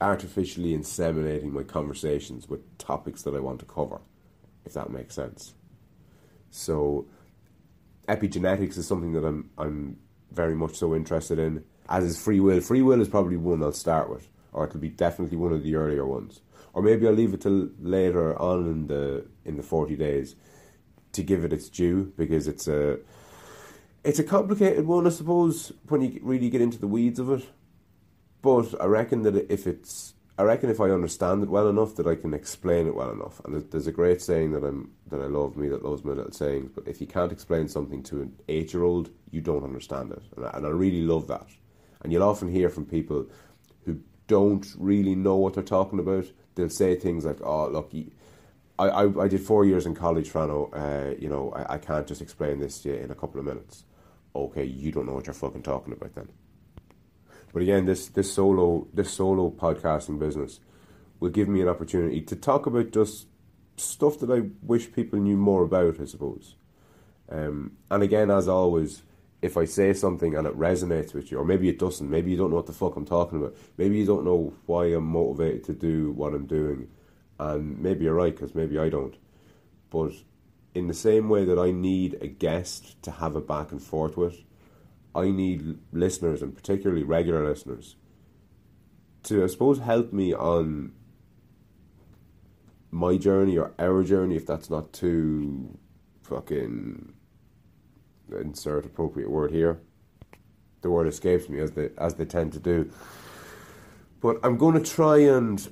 artificially 0.00 0.76
inseminating 0.76 1.52
my 1.52 1.62
conversations 1.62 2.48
with 2.48 2.78
topics 2.78 3.22
that 3.22 3.34
I 3.34 3.40
want 3.40 3.58
to 3.60 3.66
cover 3.66 4.00
if 4.64 4.74
that 4.74 4.90
makes 4.90 5.14
sense. 5.14 5.54
So, 6.50 7.06
epigenetics 8.08 8.76
is 8.76 8.86
something 8.86 9.12
that 9.12 9.24
I'm 9.24 9.50
I'm 9.56 9.98
very 10.32 10.54
much 10.54 10.76
so 10.76 10.94
interested 10.94 11.38
in. 11.38 11.64
As 11.88 12.04
is 12.04 12.22
free 12.22 12.40
will. 12.40 12.60
Free 12.60 12.82
will 12.82 13.00
is 13.00 13.08
probably 13.08 13.36
one 13.36 13.62
I'll 13.62 13.72
start 13.72 14.10
with, 14.10 14.28
or 14.52 14.66
it'll 14.66 14.80
be 14.80 14.88
definitely 14.88 15.36
one 15.36 15.52
of 15.52 15.62
the 15.62 15.74
earlier 15.74 16.06
ones. 16.06 16.40
Or 16.72 16.82
maybe 16.82 17.06
I'll 17.06 17.12
leave 17.12 17.34
it 17.34 17.40
till 17.40 17.70
later 17.80 18.40
on 18.40 18.66
in 18.66 18.86
the 18.86 19.26
in 19.44 19.56
the 19.56 19.62
forty 19.62 19.96
days 19.96 20.36
to 21.12 21.22
give 21.22 21.44
it 21.44 21.52
its 21.52 21.68
due 21.68 22.12
because 22.16 22.46
it's 22.46 22.68
a 22.68 23.00
it's 24.04 24.18
a 24.18 24.24
complicated 24.24 24.86
one, 24.86 25.06
I 25.06 25.10
suppose, 25.10 25.72
when 25.88 26.00
you 26.00 26.20
really 26.22 26.50
get 26.50 26.60
into 26.60 26.78
the 26.78 26.86
weeds 26.86 27.18
of 27.18 27.30
it. 27.30 27.46
But 28.42 28.80
I 28.80 28.86
reckon 28.86 29.22
that 29.22 29.52
if 29.52 29.66
it's, 29.66 30.14
I 30.40 30.42
reckon 30.42 30.70
if 30.70 30.80
I 30.80 30.88
understand 30.88 31.42
it 31.42 31.50
well 31.50 31.68
enough, 31.68 31.96
that 31.96 32.06
I 32.06 32.14
can 32.14 32.32
explain 32.32 32.86
it 32.86 32.94
well 32.94 33.10
enough. 33.10 33.42
And 33.44 33.70
there's 33.70 33.86
a 33.86 33.92
great 33.92 34.22
saying 34.22 34.52
that 34.52 34.64
I'm 34.64 34.90
that 35.08 35.20
I 35.20 35.26
love, 35.26 35.54
me 35.54 35.68
that 35.68 35.84
loves 35.84 36.02
my 36.02 36.12
little 36.12 36.32
sayings. 36.32 36.70
But 36.74 36.88
if 36.88 36.98
you 36.98 37.06
can't 37.06 37.30
explain 37.30 37.68
something 37.68 38.02
to 38.04 38.22
an 38.22 38.32
eight-year-old, 38.48 39.10
you 39.30 39.42
don't 39.42 39.64
understand 39.64 40.12
it, 40.12 40.22
and 40.34 40.46
I, 40.46 40.50
and 40.54 40.64
I 40.64 40.70
really 40.70 41.02
love 41.02 41.26
that. 41.26 41.46
And 42.00 42.10
you'll 42.10 42.22
often 42.22 42.48
hear 42.48 42.70
from 42.70 42.86
people 42.86 43.26
who 43.84 44.00
don't 44.28 44.66
really 44.78 45.14
know 45.14 45.36
what 45.36 45.52
they're 45.52 45.62
talking 45.62 45.98
about. 45.98 46.24
They'll 46.54 46.70
say 46.70 46.96
things 46.96 47.26
like, 47.26 47.42
"Oh, 47.42 47.68
look." 47.68 47.92
I, 48.78 48.88
I, 48.88 49.24
I 49.24 49.28
did 49.28 49.42
four 49.42 49.66
years 49.66 49.84
in 49.84 49.94
college, 49.94 50.32
Frano. 50.32 50.70
Uh, 50.72 51.14
you 51.18 51.28
know, 51.28 51.52
I, 51.52 51.74
I 51.74 51.78
can't 51.78 52.06
just 52.06 52.22
explain 52.22 52.60
this 52.60 52.80
to 52.80 52.88
you 52.88 52.94
in 52.94 53.10
a 53.10 53.14
couple 53.14 53.38
of 53.38 53.44
minutes 53.44 53.84
okay, 54.34 54.64
you 54.64 54.92
don't 54.92 55.06
know 55.06 55.14
what 55.14 55.26
you're 55.26 55.34
fucking 55.34 55.62
talking 55.62 55.92
about 55.92 56.14
then. 56.14 56.28
But 57.52 57.62
again, 57.62 57.86
this 57.86 58.08
this 58.08 58.32
solo 58.32 58.86
this 58.92 59.12
solo 59.12 59.50
podcasting 59.50 60.18
business 60.18 60.60
will 61.18 61.30
give 61.30 61.48
me 61.48 61.60
an 61.60 61.68
opportunity 61.68 62.20
to 62.22 62.36
talk 62.36 62.66
about 62.66 62.92
just 62.92 63.26
stuff 63.76 64.18
that 64.20 64.30
I 64.30 64.48
wish 64.62 64.92
people 64.92 65.18
knew 65.18 65.36
more 65.36 65.62
about, 65.62 66.00
I 66.00 66.04
suppose. 66.04 66.54
Um, 67.28 67.72
and 67.90 68.02
again, 68.02 68.30
as 68.30 68.48
always, 68.48 69.02
if 69.42 69.56
I 69.56 69.64
say 69.64 69.92
something 69.92 70.34
and 70.34 70.46
it 70.46 70.58
resonates 70.58 71.14
with 71.14 71.30
you, 71.30 71.38
or 71.38 71.44
maybe 71.44 71.68
it 71.68 71.78
doesn't, 71.78 72.10
maybe 72.10 72.30
you 72.30 72.36
don't 72.36 72.50
know 72.50 72.56
what 72.56 72.66
the 72.66 72.72
fuck 72.72 72.96
I'm 72.96 73.06
talking 73.06 73.38
about, 73.38 73.56
maybe 73.76 73.98
you 73.98 74.06
don't 74.06 74.24
know 74.24 74.52
why 74.66 74.86
I'm 74.86 75.06
motivated 75.06 75.64
to 75.64 75.72
do 75.72 76.12
what 76.12 76.34
I'm 76.34 76.46
doing, 76.46 76.88
and 77.38 77.80
maybe 77.80 78.04
you're 78.04 78.14
right 78.14 78.34
because 78.34 78.54
maybe 78.54 78.78
I 78.78 78.88
don't. 78.88 79.16
But 79.90 80.12
in 80.74 80.88
the 80.88 80.94
same 80.94 81.28
way 81.28 81.44
that 81.44 81.58
I 81.58 81.70
need 81.70 82.18
a 82.20 82.26
guest 82.26 83.02
to 83.02 83.10
have 83.10 83.34
a 83.34 83.40
back 83.40 83.72
and 83.72 83.82
forth 83.82 84.16
with, 84.16 84.36
I 85.14 85.30
need 85.30 85.78
listeners 85.92 86.42
and 86.42 86.54
particularly 86.54 87.02
regular 87.02 87.48
listeners 87.48 87.96
to, 89.24 89.44
I 89.44 89.46
suppose, 89.48 89.80
help 89.80 90.12
me 90.12 90.32
on 90.32 90.92
my 92.90 93.16
journey 93.16 93.58
or 93.58 93.72
our 93.78 94.02
journey 94.02 94.36
if 94.36 94.46
that's 94.46 94.70
not 94.70 94.92
too 94.92 95.78
fucking 96.22 97.12
insert 98.32 98.86
appropriate 98.86 99.30
word 99.30 99.50
here. 99.50 99.80
The 100.82 100.90
word 100.90 101.06
escapes 101.06 101.48
me 101.48 101.60
as 101.60 101.72
they 101.72 101.90
as 101.98 102.14
they 102.14 102.24
tend 102.24 102.52
to 102.54 102.60
do. 102.60 102.90
But 104.20 104.38
I'm 104.42 104.56
going 104.56 104.82
to 104.82 104.90
try 104.90 105.18
and 105.18 105.66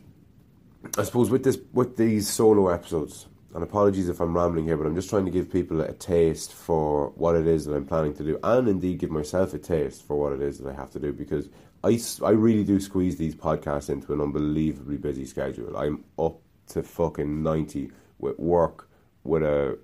I 0.97 1.05
suppose 1.05 1.31
with 1.31 1.45
this 1.45 1.59
with 1.73 1.97
these 1.97 2.29
solo 2.29 2.69
episodes, 2.69 3.27
and 3.59 3.65
apologies 3.65 4.09
if 4.09 4.21
I'm 4.21 4.37
rambling 4.37 4.67
here, 4.67 4.77
but 4.77 4.87
I'm 4.87 4.95
just 4.95 5.11
trying 5.11 5.25
to 5.25 5.33
give 5.33 5.51
people 5.51 5.81
a 5.81 5.93
taste 5.93 6.53
for 6.53 7.09
what 7.17 7.35
it 7.35 7.49
is 7.49 7.65
that 7.65 7.75
I'm 7.75 7.87
planning 7.87 8.15
to 8.15 8.23
do, 8.23 8.39
and 8.45 8.69
indeed 8.69 9.01
give 9.01 9.11
myself 9.11 9.53
a 9.53 9.59
taste 9.59 10.07
for 10.07 10.17
what 10.17 10.33
it 10.33 10.41
is 10.41 10.59
that 10.59 10.71
I 10.71 10.77
have 10.77 10.93
to 10.93 11.01
do 11.01 11.13
because 11.13 11.49
I, 11.83 11.99
I 12.25 12.31
really 12.31 12.63
do 12.63 12.79
squeeze 12.79 13.17
these 13.17 13.35
podcasts 13.35 13.91
into 13.91 14.13
an 14.13 14.21
unbelievably 14.21 14.99
busy 14.99 15.25
schedule. 15.25 15.77
I'm 15.77 16.05
up 16.21 16.37
to 16.69 16.85
fucking 16.85 17.43
90 17.43 17.91
with 18.21 18.39
work, 18.39 18.89
with 19.25 19.43
a, 19.43 19.77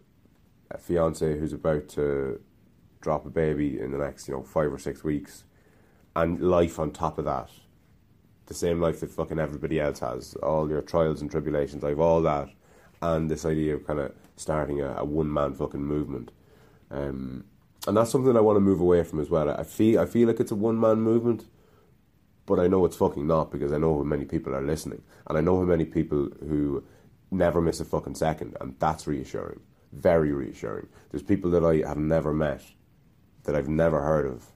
a 0.71 0.79
fiance 0.79 1.37
who's 1.37 1.53
about 1.53 1.89
to 1.89 2.41
drop 3.01 3.27
a 3.27 3.31
baby 3.31 3.81
in 3.81 3.91
the 3.91 3.99
next, 3.99 4.29
you 4.29 4.35
know, 4.35 4.45
five 4.45 4.73
or 4.73 4.79
six 4.79 5.03
weeks, 5.03 5.43
and 6.15 6.41
life 6.41 6.79
on 6.79 6.93
top 6.93 7.19
of 7.19 7.25
that. 7.25 7.51
The 8.47 8.55
same 8.55 8.81
life 8.81 9.01
that 9.01 9.11
fucking 9.11 9.41
everybody 9.41 9.81
else 9.81 9.99
has. 9.99 10.35
All 10.37 10.71
your 10.71 10.81
trials 10.81 11.23
and 11.23 11.29
tribulations. 11.29 11.83
I've 11.83 11.99
all 11.99 12.23
that 12.23 12.51
and 13.05 13.31
this 13.31 13.45
idea 13.45 13.75
of 13.75 13.87
kind 13.87 14.01
of 14.01 14.13
starting 14.37 14.81
a, 14.81 14.95
a 14.97 15.05
one 15.05 15.31
man 15.33 15.55
fucking 15.55 15.85
movement. 15.85 16.31
Um, 16.91 17.45
and 17.87 17.97
that's 17.97 18.11
something 18.11 18.35
I 18.37 18.41
want 18.41 18.57
to 18.57 18.61
move 18.61 18.81
away 18.81 19.03
from 19.05 19.21
as 19.21 19.29
well. 19.29 19.51
I 19.51 19.63
feel 19.63 20.01
I 20.01 20.07
feel 20.07 20.27
like 20.27 20.41
it's 20.41 20.51
a 20.51 20.57
one 20.57 20.81
man 20.81 21.01
movement, 21.03 21.45
but 22.47 22.59
I 22.59 22.67
know 22.67 22.85
it's 22.87 22.97
fucking 22.97 23.27
not 23.27 23.53
because 23.53 23.73
I 23.73 23.79
know 23.79 23.99
how 23.99 24.05
many 24.05 24.25
people 24.25 24.55
are 24.55 24.63
listening, 24.63 25.03
and 25.27 25.37
I 25.37 25.43
know 25.43 25.59
how 25.59 25.65
many 25.65 25.85
people 25.85 26.31
who 26.49 26.83
never 27.31 27.61
miss 27.61 27.81
a 27.81 27.85
fucking 27.85 28.15
second, 28.15 28.57
and 28.61 28.75
that's 28.79 29.07
reassuring, 29.07 29.61
very 29.93 30.33
reassuring. 30.33 30.89
There's 31.11 31.23
people 31.23 31.51
that 31.51 31.65
I 31.65 31.87
have 31.87 31.99
never 31.99 32.33
met, 32.33 32.63
that 33.43 33.55
I've 33.55 33.69
never 33.69 34.01
heard 34.01 34.27
of, 34.27 34.47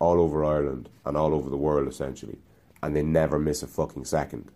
all 0.00 0.20
over 0.20 0.44
Ireland 0.44 0.88
and 1.04 1.16
all 1.16 1.34
over 1.34 1.48
the 1.48 1.56
world 1.56 1.86
essentially, 1.86 2.38
and 2.82 2.96
they 2.96 3.02
never 3.02 3.38
miss 3.38 3.62
a 3.62 3.68
fucking 3.68 4.06
second, 4.06 4.50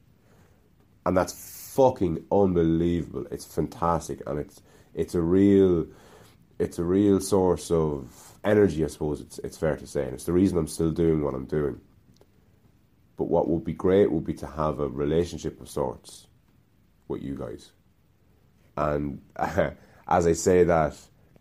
and 1.07 1.17
that's 1.17 1.60
fucking 1.75 2.25
unbelievable. 2.33 3.27
It's 3.31 3.45
fantastic, 3.45 4.23
and 4.27 4.39
it's 4.39 4.63
it's 4.95 5.15
a 5.15 5.21
real 5.21 5.87
it's 6.59 6.79
a 6.79 6.85
real 6.85 7.21
source 7.21 7.71
of 7.71 8.39
energy. 8.45 8.85
I 8.85 8.89
suppose 8.89 9.21
it's 9.21 9.39
it's 9.41 9.57
fair 9.57 9.77
to 9.77 9.87
say, 9.87 10.05
and 10.05 10.15
it's 10.15 10.25
the 10.25 10.33
reason 10.33 10.59
I'm 10.59 10.67
still 10.67 10.91
doing 10.91 11.23
what 11.23 11.35
I'm 11.35 11.47
doing. 11.47 11.81
But 13.17 13.25
what 13.29 13.49
would 13.49 13.65
be 13.65 13.75
great 13.75 14.11
would 14.11 14.25
be 14.25 14.35
to 14.35 14.47
have 14.47 14.81
a 14.81 14.89
relationship 14.89 15.61
of 15.61 15.69
sorts 15.69 16.27
with 17.09 17.23
you 17.23 17.37
guys, 17.37 17.73
and 18.77 19.21
uh, 19.37 19.71
as 20.09 20.27
I 20.27 20.33
say 20.33 20.65
that, 20.65 20.97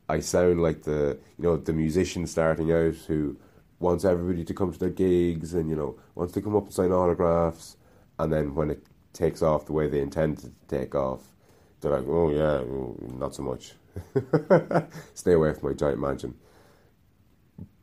I 0.07 0.19
sound 0.19 0.62
like 0.62 0.83
the 0.83 1.17
you 1.38 1.43
know 1.43 1.57
the 1.57 1.74
musician 1.74 2.27
starting 2.27 2.71
out 2.71 2.95
who 3.07 3.38
wants 3.79 4.03
everybody 4.05 4.43
to 4.43 4.53
come 4.53 4.74
to 4.74 4.79
their 4.79 4.89
gigs 4.89 5.53
and 5.53 5.69
you 5.69 5.75
know 5.75 5.98
wants 6.13 6.33
to 6.33 6.41
come 6.41 6.55
up 6.55 6.65
and 6.65 6.74
sign 6.74 6.91
autographs, 6.91 7.77
and 8.19 8.31
then 8.31 8.53
when 8.53 8.69
it 8.69 8.83
takes 9.13 9.41
off 9.41 9.65
the 9.65 9.73
way 9.73 9.87
they 9.87 10.01
intended 10.01 10.43
to 10.43 10.51
take 10.67 10.95
off, 10.95 11.21
they're 11.81 11.91
like, 11.91 12.07
oh 12.07 12.29
yeah, 12.29 12.63
not 13.17 13.35
so 13.35 13.43
much. 13.43 13.73
Stay 15.13 15.33
away 15.33 15.53
from 15.53 15.69
my 15.69 15.75
giant 15.75 15.99
mansion. 15.99 16.35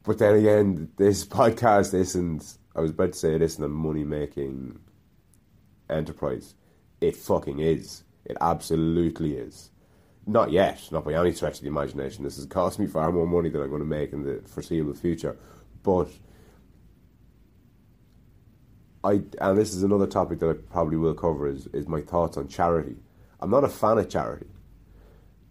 But 0.02 0.18
then 0.18 0.36
again, 0.36 0.90
this 0.96 1.24
podcast 1.26 1.94
isn't. 1.94 2.58
I 2.74 2.80
was 2.80 2.90
about 2.90 3.12
to 3.12 3.18
say 3.18 3.34
it 3.34 3.42
isn't 3.42 3.62
a 3.62 3.68
money 3.68 4.04
making 4.04 4.78
enterprise. 5.88 6.54
It 7.00 7.16
fucking 7.16 7.58
is. 7.58 8.04
It 8.24 8.36
absolutely 8.40 9.36
is. 9.36 9.70
Not 10.26 10.50
yet, 10.50 10.82
not 10.90 11.04
by 11.04 11.14
any 11.14 11.32
stretch 11.32 11.56
of 11.56 11.60
the 11.62 11.68
imagination. 11.68 12.24
This 12.24 12.36
has 12.36 12.46
cost 12.46 12.78
me 12.78 12.86
far 12.86 13.12
more 13.12 13.26
money 13.26 13.48
than 13.48 13.62
I'm 13.62 13.70
going 13.70 13.80
to 13.80 13.86
make 13.86 14.12
in 14.12 14.24
the 14.24 14.42
foreseeable 14.46 14.94
future. 14.94 15.36
But 15.82 16.08
I 19.06 19.22
and 19.40 19.56
this 19.56 19.72
is 19.72 19.84
another 19.84 20.06
topic 20.06 20.40
that 20.40 20.50
I 20.50 20.54
probably 20.54 20.96
will 20.96 21.14
cover 21.14 21.46
is 21.46 21.68
is 21.68 21.86
my 21.86 22.00
thoughts 22.00 22.36
on 22.36 22.48
charity. 22.48 22.96
I'm 23.40 23.50
not 23.50 23.62
a 23.62 23.68
fan 23.68 23.98
of 23.98 24.08
charity. 24.08 24.48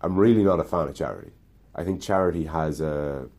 I'm 0.02 0.18
really 0.18 0.44
not 0.44 0.60
a 0.60 0.66
fan 0.66 0.90
of 0.90 0.96
charity. 0.96 1.32
I 1.74 1.84
think 1.86 2.02
charity 2.02 2.46
has 2.46 2.82
a. 2.82 3.30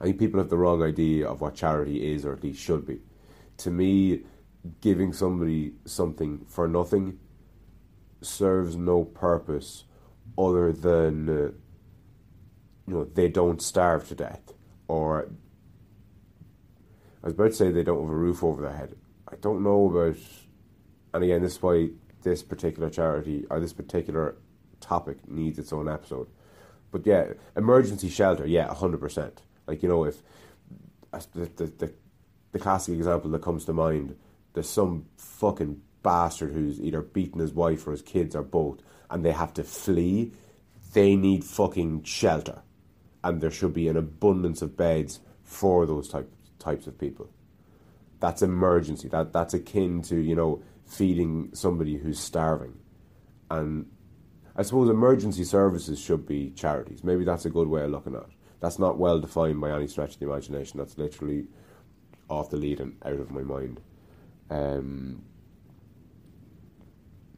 I 0.00 0.04
think 0.04 0.18
people 0.18 0.40
have 0.40 0.50
the 0.50 0.56
wrong 0.56 0.82
idea 0.82 1.28
of 1.28 1.40
what 1.40 1.54
charity 1.54 2.12
is, 2.12 2.26
or 2.26 2.32
at 2.32 2.42
least 2.42 2.60
should 2.60 2.84
be. 2.84 2.98
To 3.58 3.70
me, 3.70 4.22
giving 4.80 5.12
somebody 5.12 5.74
something 5.84 6.44
for 6.48 6.66
nothing 6.66 7.20
serves 8.20 8.76
no 8.76 9.04
purpose 9.04 9.84
other 10.36 10.72
than 10.72 11.28
uh, 11.28 11.32
you 12.88 12.94
know 12.94 13.04
they 13.04 13.28
don't 13.28 13.62
starve 13.62 14.08
to 14.08 14.16
death, 14.16 14.52
or 14.88 15.28
I 17.22 17.26
was 17.26 17.34
about 17.34 17.50
to 17.50 17.52
say 17.52 17.70
they 17.70 17.84
don't 17.84 18.02
have 18.02 18.10
a 18.10 18.16
roof 18.16 18.42
over 18.42 18.62
their 18.62 18.76
head. 18.76 18.96
I 19.32 19.36
don't 19.36 19.62
know 19.62 19.86
about, 19.90 20.16
and 21.14 21.24
again, 21.24 21.42
this 21.42 21.52
is 21.56 21.62
why 21.62 21.88
this 22.22 22.42
particular 22.42 22.90
charity 22.90 23.46
or 23.48 23.60
this 23.60 23.72
particular 23.72 24.36
topic 24.80 25.26
needs 25.28 25.58
its 25.58 25.72
own 25.72 25.88
episode. 25.88 26.28
But 26.90 27.06
yeah, 27.06 27.32
emergency 27.56 28.10
shelter, 28.10 28.46
yeah, 28.46 28.72
hundred 28.74 29.00
percent. 29.00 29.40
Like 29.66 29.82
you 29.82 29.88
know, 29.88 30.04
if 30.04 30.22
the, 31.32 31.50
the 31.56 31.66
the 31.66 31.94
the 32.52 32.58
classic 32.58 32.94
example 32.94 33.30
that 33.30 33.40
comes 33.40 33.64
to 33.64 33.72
mind, 33.72 34.16
there's 34.52 34.68
some 34.68 35.06
fucking 35.16 35.80
bastard 36.02 36.52
who's 36.52 36.78
either 36.80 37.00
beaten 37.00 37.40
his 37.40 37.54
wife 37.54 37.86
or 37.86 37.92
his 37.92 38.02
kids 38.02 38.36
or 38.36 38.42
both, 38.42 38.80
and 39.08 39.24
they 39.24 39.32
have 39.32 39.54
to 39.54 39.64
flee. 39.64 40.32
They 40.92 41.16
need 41.16 41.42
fucking 41.42 42.02
shelter, 42.02 42.60
and 43.24 43.40
there 43.40 43.50
should 43.50 43.72
be 43.72 43.88
an 43.88 43.96
abundance 43.96 44.60
of 44.60 44.76
beds 44.76 45.20
for 45.42 45.86
those 45.86 46.10
type, 46.10 46.30
types 46.58 46.86
of 46.86 46.98
people 46.98 47.30
that's 48.22 48.40
emergency. 48.40 49.08
That 49.08 49.32
that's 49.32 49.52
akin 49.52 50.00
to 50.02 50.16
you 50.16 50.36
know 50.36 50.62
feeding 50.86 51.50
somebody 51.52 51.96
who's 51.96 52.20
starving, 52.20 52.78
and 53.50 53.90
I 54.54 54.62
suppose 54.62 54.88
emergency 54.88 55.44
services 55.44 55.98
should 56.00 56.24
be 56.24 56.50
charities. 56.50 57.02
Maybe 57.02 57.24
that's 57.24 57.44
a 57.44 57.50
good 57.50 57.66
way 57.66 57.82
of 57.82 57.90
looking 57.90 58.14
at 58.14 58.22
it. 58.22 58.28
That's 58.60 58.78
not 58.78 58.96
well 58.96 59.18
defined 59.18 59.60
by 59.60 59.72
any 59.72 59.88
stretch 59.88 60.14
of 60.14 60.20
the 60.20 60.26
imagination. 60.26 60.78
That's 60.78 60.96
literally 60.96 61.48
off 62.30 62.50
the 62.50 62.56
lead 62.56 62.78
and 62.78 62.96
out 63.04 63.14
of 63.18 63.32
my 63.32 63.42
mind. 63.42 63.80
Um, 64.50 65.24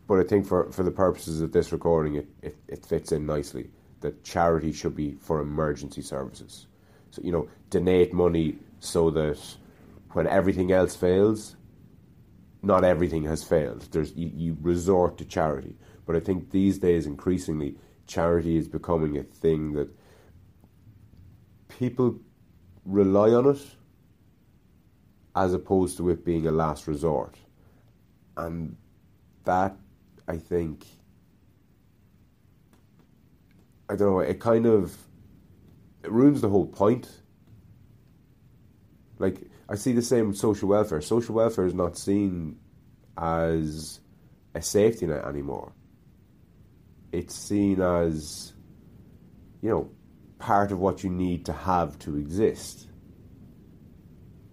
but 0.07 0.21
I 0.21 0.25
think 0.25 0.47
for, 0.47 0.71
for 0.71 0.83
the 0.83 0.91
purposes 0.91 1.41
of 1.41 1.53
this 1.53 1.73
recording, 1.73 2.17
it, 2.17 2.29
it, 2.43 2.57
it 2.69 2.85
fits 2.85 3.11
in 3.11 3.25
nicely 3.25 3.71
that 4.01 4.23
charity 4.23 4.71
should 4.71 4.95
be 4.95 5.15
for 5.15 5.41
emergency 5.41 6.03
services. 6.03 6.67
So, 7.11 7.23
you 7.25 7.33
know, 7.33 7.49
donate 7.71 8.13
money 8.13 8.59
so 8.81 9.09
that 9.11 9.39
when 10.15 10.27
everything 10.27 10.73
else 10.73 10.97
fails, 10.97 11.57
not 12.63 12.85
everything 12.85 13.25
has 13.25 13.45
failed. 13.45 13.87
There's 13.91 14.15
you, 14.15 14.31
you 14.35 14.57
resort 14.61 15.19
to 15.19 15.25
charity, 15.25 15.77
but 16.07 16.17
I 16.17 16.21
think 16.21 16.51
these 16.51 16.79
days 16.79 17.07
increasingly 17.07 17.77
charity 18.07 18.57
is 18.57 18.69
becoming 18.69 19.19
a 19.19 19.25
thing 19.25 19.73
that 19.73 19.89
people 21.69 22.19
rely 22.85 23.31
on 23.31 23.47
it 23.47 23.61
as 25.37 25.53
opposed 25.53 25.97
to 25.97 26.11
it 26.11 26.25
being 26.25 26.47
a 26.47 26.53
last 26.53 26.87
resort. 26.87 27.37
And 28.37 28.77
that, 29.45 29.77
I 30.29 30.37
think, 30.37 30.87
I 33.89 33.97
don't 33.97 34.13
know, 34.13 34.21
it 34.21 34.39
kind 34.39 34.67
of 34.67 34.97
it 36.05 36.13
ruins 36.13 36.41
the 36.41 36.49
whole 36.49 36.67
point. 36.67 37.09
Like, 39.19 39.43
I 39.69 39.77
see 39.77 39.93
the 39.93 40.03
same 40.03 40.29
with 40.29 40.37
social 40.37 40.69
welfare. 40.69 41.01
Social 41.01 41.35
welfare 41.35 41.67
is 41.67 41.75
not 41.75 41.97
seen 41.97 42.59
as 43.17 44.01
a 44.55 44.63
safety 44.63 45.07
net 45.07 45.25
anymore. 45.25 45.73
It's 47.13 47.35
seen 47.35 47.81
as, 47.81 48.53
you 49.63 49.71
know, 49.71 49.91
part 50.39 50.73
of 50.73 50.79
what 50.79 51.05
you 51.05 51.11
need 51.11 51.47
to 51.47 51.53
have 51.53 51.99
to 52.01 52.17
exist. 52.17 52.89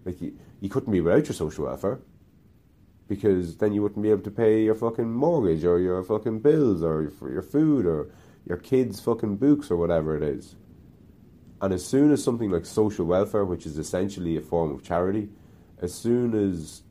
Like, 0.06 0.22
you, 0.22 0.38
you 0.60 0.70
couldn't 0.70 0.92
be 0.92 1.02
without 1.02 1.26
your 1.26 1.34
social 1.34 1.66
welfare 1.66 2.00
because 3.08 3.58
then 3.58 3.74
you 3.74 3.82
wouldn't 3.82 4.02
be 4.02 4.10
able 4.10 4.24
to 4.24 4.32
pay 4.32 4.64
your 4.64 4.76
fucking 4.76 5.12
mortgage 5.12 5.66
or 5.66 5.80
your 5.80 6.02
fucking 6.04 6.40
bills 6.40 6.82
or 6.82 7.10
for 7.10 7.30
your 7.30 7.42
food 7.42 7.86
or 7.86 8.10
your 8.48 8.58
kids' 8.58 9.00
fucking 9.00 9.36
books 9.36 9.70
or 9.70 9.76
whatever 9.76 10.16
it 10.16 10.24
is. 10.24 10.56
And 11.62 11.74
as 11.74 11.86
soon 11.86 12.12
as 12.12 12.24
something 12.24 12.50
like 12.50 12.66
social 12.66 13.06
welfare, 13.06 13.46
which 13.46 13.68
is 13.68 13.78
essentially 13.78 14.36
a 14.36 14.42
form 14.42 14.72
of 14.74 14.84
charity, 14.84 15.30
as 15.80 15.94
soon 15.94 16.34
as 16.34 16.82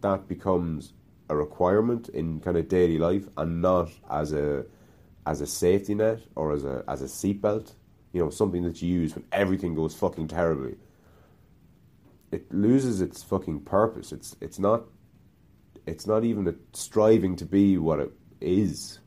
that 0.00 0.26
becomes 0.26 0.92
a 1.28 1.36
requirement 1.36 2.08
in 2.08 2.40
kind 2.40 2.56
of 2.56 2.68
daily 2.68 2.98
life 2.98 3.28
and 3.36 3.62
not 3.62 3.90
as 4.10 4.32
a 4.32 4.66
as 5.26 5.40
a 5.40 5.46
safety 5.46 5.94
net 5.94 6.20
or 6.34 6.52
as 6.52 6.64
a 6.64 6.82
as 6.88 7.02
a 7.02 7.04
seatbelt, 7.04 7.72
you 8.12 8.20
know, 8.20 8.30
something 8.30 8.64
that 8.64 8.82
you 8.82 8.88
use 8.88 9.14
when 9.14 9.24
everything 9.30 9.76
goes 9.76 9.94
fucking 9.94 10.26
terribly. 10.26 10.76
It 12.32 12.52
loses 12.52 13.00
its 13.00 13.22
fucking 13.22 13.60
purpose. 13.60 14.10
It's 14.10 14.34
it's 14.40 14.58
not 14.58 14.82
it's 15.86 16.08
not 16.08 16.24
even 16.24 16.48
a 16.48 16.54
striving 16.72 17.36
to 17.36 17.44
be 17.44 17.78
what 17.78 18.00
it 18.00 18.12
is 18.40 18.98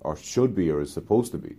or 0.00 0.16
should 0.16 0.54
be 0.54 0.70
or 0.70 0.82
is 0.82 0.92
supposed 0.92 1.32
to 1.32 1.38
be. 1.38 1.56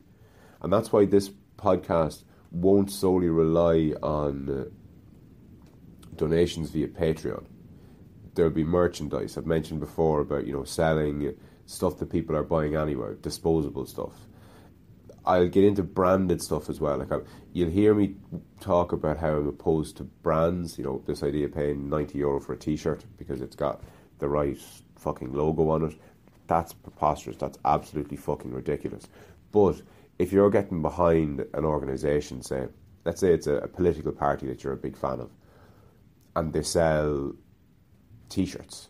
And 0.62 0.72
that's 0.72 0.92
why 0.92 1.06
this 1.06 1.32
podcast 1.58 2.24
won't 2.54 2.90
solely 2.92 3.30
rely 3.30 3.94
on 4.02 4.50
uh, 4.50 4.66
donations 6.16 6.70
via 6.70 6.88
Patreon. 6.88 7.46
There'll 8.36 8.52
be 8.52 8.64
merchandise. 8.64 9.38
I've 9.38 9.46
mentioned 9.46 9.80
before 9.80 10.22
about, 10.22 10.48
you 10.48 10.54
know, 10.54 10.64
selling 10.64 11.36
stuff 11.66 11.98
that 11.98 12.12
people 12.12 12.36
are 12.36 12.44
buying 12.44 12.76
anywhere, 12.76 13.16
disposable 13.16 13.86
stuff. 13.86 14.14
I'll 15.26 15.48
get 15.48 15.64
into 15.64 15.84
branded 15.84 16.42
stuff 16.42 16.70
as 16.70 16.80
well. 16.80 16.98
Like 16.98 17.12
I, 17.12 17.20
you'll 17.54 17.70
hear 17.70 17.94
me 17.94 18.16
talk 18.60 18.92
about 18.92 19.18
how 19.18 19.38
I'm 19.38 19.48
opposed 19.48 19.98
to 19.98 20.04
brands. 20.04 20.78
You 20.78 20.84
know, 20.84 21.04
this 21.08 21.24
idea 21.24 21.46
of 21.46 21.54
paying 21.54 21.90
ninety 21.90 22.20
euro 22.20 22.40
for 22.40 22.54
a 22.54 22.58
T-shirt 22.58 23.06
because 23.18 23.42
it's 23.42 23.56
got 23.56 23.82
the 24.20 24.28
right 24.28 24.58
fucking 24.98 25.34
logo 25.34 25.70
on 25.70 25.86
it. 25.86 25.96
That's 26.48 26.74
preposterous. 26.74 27.38
That's 27.38 27.58
absolutely 27.64 28.18
fucking 28.18 28.52
ridiculous. 28.52 29.08
But 29.52 29.82
if 30.20 30.32
you're 30.32 30.50
getting 30.50 30.82
behind 30.82 31.46
an 31.54 31.66
organisation, 31.66 32.42
say, 32.42 32.68
let's 33.06 33.20
say 33.20 33.34
it's 33.34 33.48
a, 33.48 33.56
a, 33.56 33.68
political 33.68 34.12
party 34.12 34.48
that 34.48 34.64
you're 34.64 34.74
a 34.74 34.78
big 34.78 34.98
fan 34.98 35.20
of, 35.20 35.32
and 36.36 36.54
they 36.54 36.64
sell 36.64 37.34
T-shirts 38.30 38.90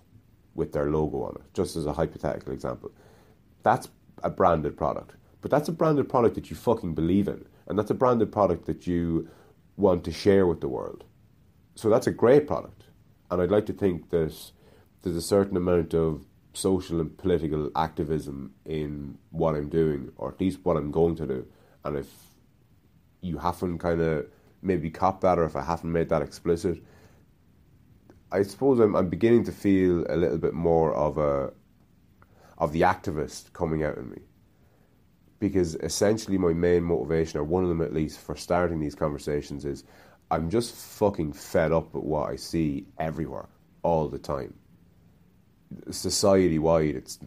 with 0.55 0.73
their 0.73 0.89
logo 0.89 1.23
on 1.23 1.35
it, 1.35 1.53
just 1.53 1.75
as 1.75 1.85
a 1.85 1.93
hypothetical 1.93 2.53
example, 2.53 2.91
that's 3.63 3.89
a 4.23 4.29
branded 4.29 4.77
product. 4.77 5.15
But 5.41 5.51
that's 5.51 5.67
a 5.67 5.73
branded 5.73 6.07
product 6.07 6.35
that 6.35 6.49
you 6.49 6.55
fucking 6.55 6.93
believe 6.93 7.27
in, 7.27 7.45
and 7.67 7.77
that's 7.77 7.91
a 7.91 7.95
branded 7.95 8.31
product 8.31 8.65
that 8.65 8.87
you 8.87 9.29
want 9.75 10.03
to 10.05 10.11
share 10.11 10.45
with 10.45 10.61
the 10.61 10.69
world. 10.69 11.03
So 11.75 11.89
that's 11.89 12.07
a 12.07 12.11
great 12.11 12.47
product, 12.47 12.83
and 13.31 13.41
I'd 13.41 13.51
like 13.51 13.65
to 13.65 13.73
think 13.73 14.09
that 14.11 14.51
there's 15.01 15.15
a 15.15 15.21
certain 15.21 15.57
amount 15.57 15.93
of 15.93 16.25
social 16.53 17.01
and 17.01 17.17
political 17.17 17.71
activism 17.75 18.53
in 18.65 19.17
what 19.31 19.55
I'm 19.55 19.69
doing, 19.69 20.11
or 20.17 20.31
at 20.31 20.39
least 20.39 20.59
what 20.63 20.77
I'm 20.77 20.91
going 20.91 21.15
to 21.17 21.27
do. 21.27 21.47
And 21.83 21.97
if 21.97 22.07
you 23.21 23.39
haven't 23.39 23.79
kind 23.79 24.01
of 24.01 24.27
maybe 24.61 24.89
copped 24.89 25.21
that, 25.21 25.39
or 25.39 25.45
if 25.45 25.55
I 25.55 25.63
haven't 25.63 25.91
made 25.91 26.09
that 26.09 26.21
explicit, 26.21 26.81
I 28.31 28.43
suppose 28.43 28.79
I'm, 28.79 28.95
I'm 28.95 29.09
beginning 29.09 29.43
to 29.45 29.51
feel 29.51 30.05
a 30.09 30.15
little 30.15 30.37
bit 30.37 30.53
more 30.53 30.93
of 30.93 31.17
a 31.17 31.51
of 32.59 32.71
the 32.71 32.81
activist 32.81 33.51
coming 33.53 33.83
out 33.83 33.97
in 33.97 34.09
me. 34.11 34.21
Because 35.39 35.75
essentially, 35.75 36.37
my 36.37 36.53
main 36.53 36.83
motivation, 36.83 37.39
or 37.39 37.43
one 37.43 37.63
of 37.63 37.69
them 37.69 37.81
at 37.81 37.93
least, 37.93 38.19
for 38.19 38.35
starting 38.35 38.79
these 38.79 38.95
conversations 38.95 39.65
is 39.65 39.83
I'm 40.31 40.49
just 40.49 40.73
fucking 40.73 41.33
fed 41.33 41.71
up 41.71 41.93
with 41.93 42.03
what 42.03 42.29
I 42.29 42.37
see 42.37 42.85
everywhere 42.97 43.49
all 43.81 44.07
the 44.07 44.19
time 44.19 44.53
society 45.91 46.59
wide. 46.59 46.95
It's 46.95 47.19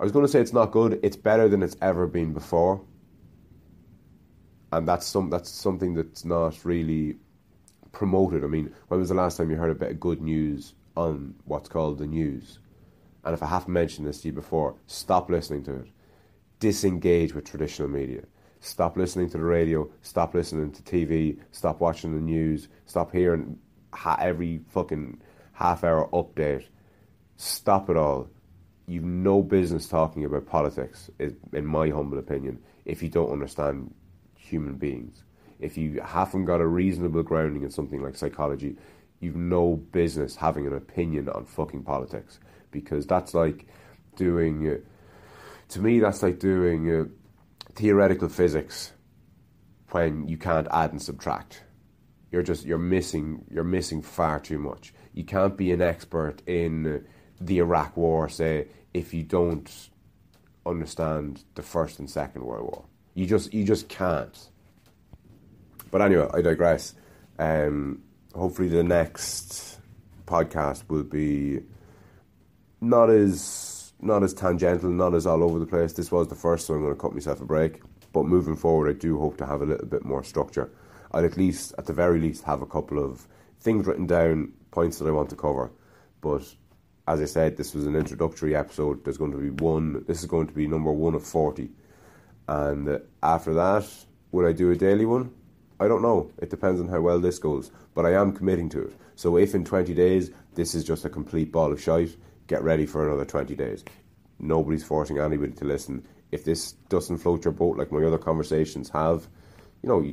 I 0.00 0.04
was 0.04 0.12
going 0.12 0.24
to 0.24 0.30
say 0.30 0.40
it's 0.40 0.52
not 0.52 0.70
good. 0.70 1.00
It's 1.02 1.16
better 1.16 1.48
than 1.48 1.62
it's 1.62 1.76
ever 1.82 2.06
been 2.06 2.32
before, 2.32 2.80
and 4.72 4.86
that's 4.86 5.06
some 5.06 5.28
that's 5.30 5.50
something 5.50 5.94
that's 5.94 6.24
not 6.24 6.64
really 6.64 7.16
promoted. 7.92 8.44
I 8.44 8.46
mean, 8.46 8.72
when 8.88 9.00
was 9.00 9.08
the 9.08 9.14
last 9.16 9.36
time 9.36 9.50
you 9.50 9.56
heard 9.56 9.70
a 9.70 9.74
bit 9.74 9.90
of 9.90 10.00
good 10.00 10.20
news 10.20 10.74
on 10.96 11.34
what's 11.44 11.68
called 11.68 11.98
the 11.98 12.06
news? 12.06 12.60
And 13.24 13.34
if 13.34 13.42
I 13.42 13.46
haven't 13.46 13.72
mentioned 13.72 14.06
this 14.06 14.22
to 14.22 14.28
you 14.28 14.32
before, 14.32 14.76
stop 14.86 15.30
listening 15.30 15.64
to 15.64 15.74
it. 15.80 15.88
Disengage 16.60 17.34
with 17.34 17.44
traditional 17.44 17.88
media. 17.88 18.22
Stop 18.60 18.96
listening 18.96 19.28
to 19.30 19.38
the 19.38 19.44
radio. 19.44 19.88
Stop 20.02 20.34
listening 20.34 20.72
to 20.72 20.82
TV. 20.82 21.38
Stop 21.50 21.80
watching 21.80 22.14
the 22.14 22.20
news. 22.20 22.68
Stop 22.86 23.12
hearing 23.12 23.58
every 24.18 24.60
fucking 24.68 25.20
half 25.58 25.82
hour 25.82 26.08
update. 26.12 26.64
Stop 27.36 27.90
it 27.90 27.96
all. 27.96 28.28
You've 28.86 29.04
no 29.04 29.42
business 29.42 29.88
talking 29.88 30.24
about 30.24 30.46
politics, 30.46 31.10
in 31.18 31.66
my 31.66 31.88
humble 31.90 32.18
opinion, 32.18 32.60
if 32.84 33.02
you 33.02 33.08
don't 33.08 33.32
understand 33.32 33.92
human 34.36 34.76
beings. 34.76 35.24
If 35.58 35.76
you 35.76 36.00
haven't 36.00 36.44
got 36.44 36.60
a 36.60 36.66
reasonable 36.66 37.24
grounding 37.24 37.64
in 37.64 37.70
something 37.70 38.00
like 38.00 38.16
psychology, 38.16 38.76
you've 39.18 39.36
no 39.36 39.76
business 39.76 40.36
having 40.36 40.66
an 40.66 40.74
opinion 40.74 41.28
on 41.28 41.44
fucking 41.44 41.82
politics 41.82 42.38
because 42.70 43.06
that's 43.06 43.34
like 43.34 43.66
doing. 44.14 44.68
Uh, 44.68 44.76
to 45.70 45.80
me, 45.80 45.98
that's 45.98 46.22
like 46.22 46.38
doing 46.38 46.90
uh, 46.90 47.04
theoretical 47.74 48.28
physics 48.28 48.92
when 49.90 50.28
you 50.28 50.38
can't 50.38 50.68
add 50.70 50.92
and 50.92 51.02
subtract. 51.02 51.64
You're 52.30 52.44
just 52.44 52.64
you're 52.64 52.78
missing 52.78 53.44
you're 53.50 53.64
missing 53.64 54.02
far 54.02 54.38
too 54.38 54.58
much 54.58 54.92
you 55.18 55.24
can't 55.24 55.56
be 55.56 55.72
an 55.72 55.82
expert 55.82 56.42
in 56.46 57.04
the 57.40 57.58
Iraq 57.58 57.96
War, 57.96 58.28
say, 58.28 58.68
if 58.94 59.12
you 59.12 59.24
don't 59.24 59.68
understand 60.64 61.42
the 61.56 61.62
First 61.62 61.98
and 61.98 62.08
Second 62.08 62.44
World 62.44 62.62
War. 62.62 62.84
You 63.14 63.26
just 63.26 63.52
you 63.52 63.64
just 63.64 63.88
can't. 63.88 64.38
But 65.90 66.02
anyway, 66.02 66.28
I 66.32 66.40
digress. 66.40 66.94
Um, 67.36 68.02
hopefully, 68.32 68.68
the 68.68 68.84
next 68.84 69.80
podcast 70.24 70.88
will 70.88 71.02
be 71.02 71.62
not 72.80 73.10
as 73.10 73.92
not 74.00 74.22
as 74.22 74.32
tangential, 74.32 74.90
not 74.90 75.14
as 75.14 75.26
all 75.26 75.42
over 75.42 75.58
the 75.58 75.66
place. 75.66 75.94
This 75.94 76.12
was 76.12 76.28
the 76.28 76.36
first, 76.36 76.66
so 76.66 76.74
I'm 76.74 76.82
going 76.82 76.94
to 76.94 77.00
cut 77.00 77.12
myself 77.12 77.40
a 77.40 77.44
break. 77.44 77.82
But 78.12 78.26
moving 78.26 78.54
forward, 78.54 78.88
I 78.88 78.92
do 78.96 79.18
hope 79.18 79.36
to 79.38 79.46
have 79.46 79.62
a 79.62 79.66
little 79.66 79.86
bit 79.86 80.04
more 80.04 80.22
structure. 80.22 80.70
I'll 81.10 81.24
at 81.24 81.36
least, 81.36 81.74
at 81.76 81.86
the 81.86 81.92
very 81.92 82.20
least, 82.20 82.44
have 82.44 82.62
a 82.62 82.66
couple 82.66 83.02
of 83.02 83.26
things 83.58 83.84
written 83.84 84.06
down 84.06 84.52
points 84.70 84.98
that 84.98 85.08
I 85.08 85.12
want 85.12 85.30
to 85.30 85.36
cover. 85.36 85.70
But 86.20 86.42
as 87.06 87.20
I 87.20 87.24
said, 87.24 87.56
this 87.56 87.74
was 87.74 87.86
an 87.86 87.96
introductory 87.96 88.54
episode. 88.54 89.04
There's 89.04 89.18
going 89.18 89.32
to 89.32 89.38
be 89.38 89.50
one. 89.50 90.04
This 90.06 90.20
is 90.20 90.26
going 90.26 90.46
to 90.46 90.52
be 90.52 90.66
number 90.66 90.92
one 90.92 91.14
of 91.14 91.24
forty, 91.24 91.70
and 92.46 93.00
after 93.22 93.54
that, 93.54 93.86
would 94.32 94.46
I 94.46 94.52
do 94.52 94.70
a 94.70 94.76
daily 94.76 95.06
one? 95.06 95.32
I 95.80 95.86
don't 95.86 96.02
know. 96.02 96.30
It 96.38 96.50
depends 96.50 96.80
on 96.80 96.88
how 96.88 97.00
well 97.00 97.20
this 97.20 97.38
goes. 97.38 97.70
But 97.94 98.04
I 98.04 98.14
am 98.14 98.32
committing 98.32 98.68
to 98.70 98.82
it. 98.82 98.96
So 99.16 99.36
if 99.36 99.54
in 99.54 99.64
twenty 99.64 99.94
days 99.94 100.30
this 100.54 100.74
is 100.74 100.84
just 100.84 101.04
a 101.04 101.08
complete 101.08 101.52
ball 101.52 101.72
of 101.72 101.80
shite, 101.80 102.16
get 102.46 102.62
ready 102.62 102.84
for 102.84 103.06
another 103.06 103.24
twenty 103.24 103.54
days. 103.54 103.84
Nobody's 104.38 104.84
forcing 104.84 105.18
anybody 105.18 105.52
to 105.52 105.64
listen. 105.64 106.06
If 106.30 106.44
this 106.44 106.72
doesn't 106.90 107.18
float 107.18 107.44
your 107.44 107.52
boat 107.52 107.78
like 107.78 107.90
my 107.90 108.04
other 108.04 108.18
conversations 108.18 108.90
have, 108.90 109.28
you 109.82 109.88
know, 109.88 110.04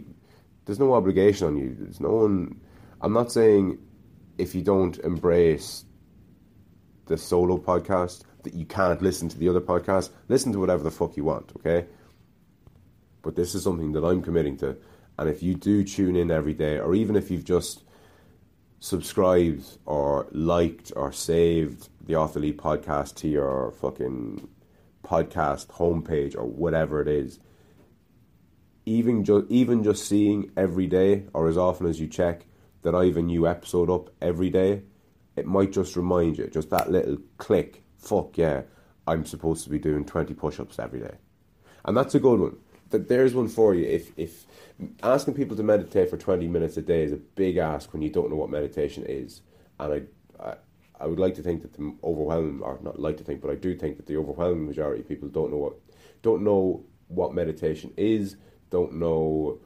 there's 0.65 0.79
no 0.79 0.93
obligation 0.93 1.47
on 1.47 1.57
you. 1.57 1.75
There's 1.77 1.99
no 1.99 2.09
one. 2.09 2.59
I'm 3.01 3.13
not 3.13 3.31
saying 3.31 3.77
if 4.37 4.55
you 4.55 4.61
don't 4.61 4.97
embrace 4.99 5.85
the 7.05 7.17
solo 7.17 7.57
podcast 7.57 8.23
that 8.43 8.53
you 8.53 8.65
can't 8.65 9.01
listen 9.01 9.27
to 9.29 9.37
the 9.37 9.49
other 9.49 9.61
podcast. 9.61 10.09
Listen 10.29 10.51
to 10.53 10.59
whatever 10.59 10.83
the 10.83 10.91
fuck 10.91 11.17
you 11.17 11.23
want, 11.23 11.51
okay? 11.57 11.85
But 13.21 13.35
this 13.35 13.55
is 13.55 13.63
something 13.63 13.91
that 13.93 14.03
I'm 14.05 14.21
committing 14.21 14.57
to. 14.57 14.77
And 15.17 15.29
if 15.29 15.41
you 15.43 15.55
do 15.55 15.83
tune 15.83 16.15
in 16.15 16.31
every 16.31 16.53
day, 16.53 16.79
or 16.79 16.93
even 16.95 17.15
if 17.15 17.31
you've 17.31 17.43
just 17.43 17.83
subscribed 18.79 19.77
or 19.85 20.27
liked 20.31 20.91
or 20.95 21.11
saved 21.11 21.89
the 22.05 22.13
the 22.13 22.53
podcast 22.53 23.15
to 23.15 23.27
your 23.27 23.71
fucking 23.71 24.47
podcast 25.03 25.67
homepage 25.67 26.35
or 26.35 26.45
whatever 26.45 27.01
it 27.01 27.07
is, 27.07 27.39
even 28.85 29.23
just 29.23 29.45
even 29.49 29.83
just 29.83 30.07
seeing 30.07 30.51
every 30.55 30.85
day 30.85 31.23
or 31.33 31.47
as 31.47 31.57
often 31.57 31.87
as 31.87 31.99
you 31.99 32.07
check 32.07 32.45
that 32.85 32.95
I 32.95 33.05
have 33.07 33.17
a 33.17 33.21
new 33.21 33.47
episode 33.47 33.89
up 33.89 34.11
every 34.21 34.49
day, 34.49 34.83
it 35.35 35.45
might 35.45 35.71
just 35.71 35.95
remind 35.95 36.37
you, 36.37 36.47
just 36.47 36.69
that 36.69 36.91
little 36.91 37.17
click. 37.37 37.83
Fuck 37.97 38.37
yeah, 38.37 38.61
I'm 39.07 39.25
supposed 39.25 39.63
to 39.63 39.69
be 39.71 39.79
doing 39.79 40.05
twenty 40.05 40.35
push-ups 40.35 40.77
every 40.79 40.99
day, 40.99 41.15
and 41.83 41.97
that's 41.97 42.15
a 42.15 42.19
good 42.19 42.39
one. 42.39 42.57
That 42.91 43.09
there's 43.09 43.33
one 43.33 43.47
for 43.47 43.73
you. 43.73 43.85
If 43.85 44.11
if 44.17 44.45
asking 45.01 45.33
people 45.33 45.57
to 45.57 45.63
meditate 45.63 46.09
for 46.09 46.17
twenty 46.17 46.47
minutes 46.47 46.77
a 46.77 46.83
day 46.83 47.03
is 47.03 47.11
a 47.11 47.17
big 47.17 47.57
ask 47.57 47.91
when 47.91 48.03
you 48.03 48.11
don't 48.11 48.29
know 48.29 48.35
what 48.35 48.51
meditation 48.51 49.03
is, 49.07 49.41
and 49.79 49.93
I, 50.39 50.47
I 50.47 50.55
I 51.01 51.07
would 51.07 51.19
like 51.19 51.35
to 51.35 51.41
think 51.41 51.63
that 51.63 51.73
the 51.73 51.95
overwhelming, 52.03 52.61
or 52.61 52.79
not 52.83 52.99
like 52.99 53.17
to 53.17 53.23
think, 53.23 53.41
but 53.41 53.49
I 53.49 53.55
do 53.55 53.75
think 53.75 53.97
that 53.97 54.05
the 54.05 54.17
overwhelming 54.17 54.67
majority 54.67 55.01
of 55.01 55.07
people 55.07 55.27
don't 55.27 55.51
know 55.51 55.57
what 55.57 55.73
don't 56.21 56.43
know 56.43 56.85
what 57.07 57.33
meditation 57.33 57.91
is, 57.97 58.37
don't 58.69 58.93
know 58.93 59.59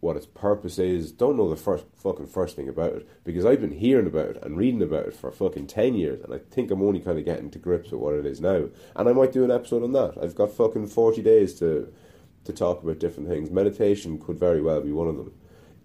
what 0.00 0.16
its 0.16 0.26
purpose 0.26 0.78
is, 0.78 1.10
don't 1.10 1.36
know 1.36 1.48
the 1.48 1.56
first 1.56 1.84
fucking 1.96 2.26
first 2.26 2.54
thing 2.54 2.68
about 2.68 2.92
it. 2.92 3.08
Because 3.24 3.44
I've 3.44 3.60
been 3.60 3.72
hearing 3.72 4.06
about 4.06 4.30
it 4.30 4.42
and 4.42 4.56
reading 4.56 4.82
about 4.82 5.06
it 5.06 5.14
for 5.14 5.30
fucking 5.30 5.66
ten 5.66 5.94
years, 5.94 6.22
and 6.22 6.32
I 6.34 6.38
think 6.38 6.70
I'm 6.70 6.82
only 6.82 7.00
kind 7.00 7.18
of 7.18 7.24
getting 7.24 7.50
to 7.50 7.58
grips 7.58 7.90
with 7.90 8.00
what 8.00 8.14
it 8.14 8.26
is 8.26 8.40
now. 8.40 8.68
And 8.94 9.08
I 9.08 9.12
might 9.12 9.32
do 9.32 9.44
an 9.44 9.50
episode 9.50 9.82
on 9.82 9.92
that. 9.92 10.16
I've 10.22 10.34
got 10.34 10.52
fucking 10.52 10.88
forty 10.88 11.22
days 11.22 11.54
to 11.60 11.92
to 12.44 12.52
talk 12.52 12.82
about 12.82 12.98
different 12.98 13.28
things. 13.28 13.50
Meditation 13.50 14.18
could 14.18 14.38
very 14.38 14.62
well 14.62 14.80
be 14.80 14.92
one 14.92 15.08
of 15.08 15.16
them. 15.16 15.32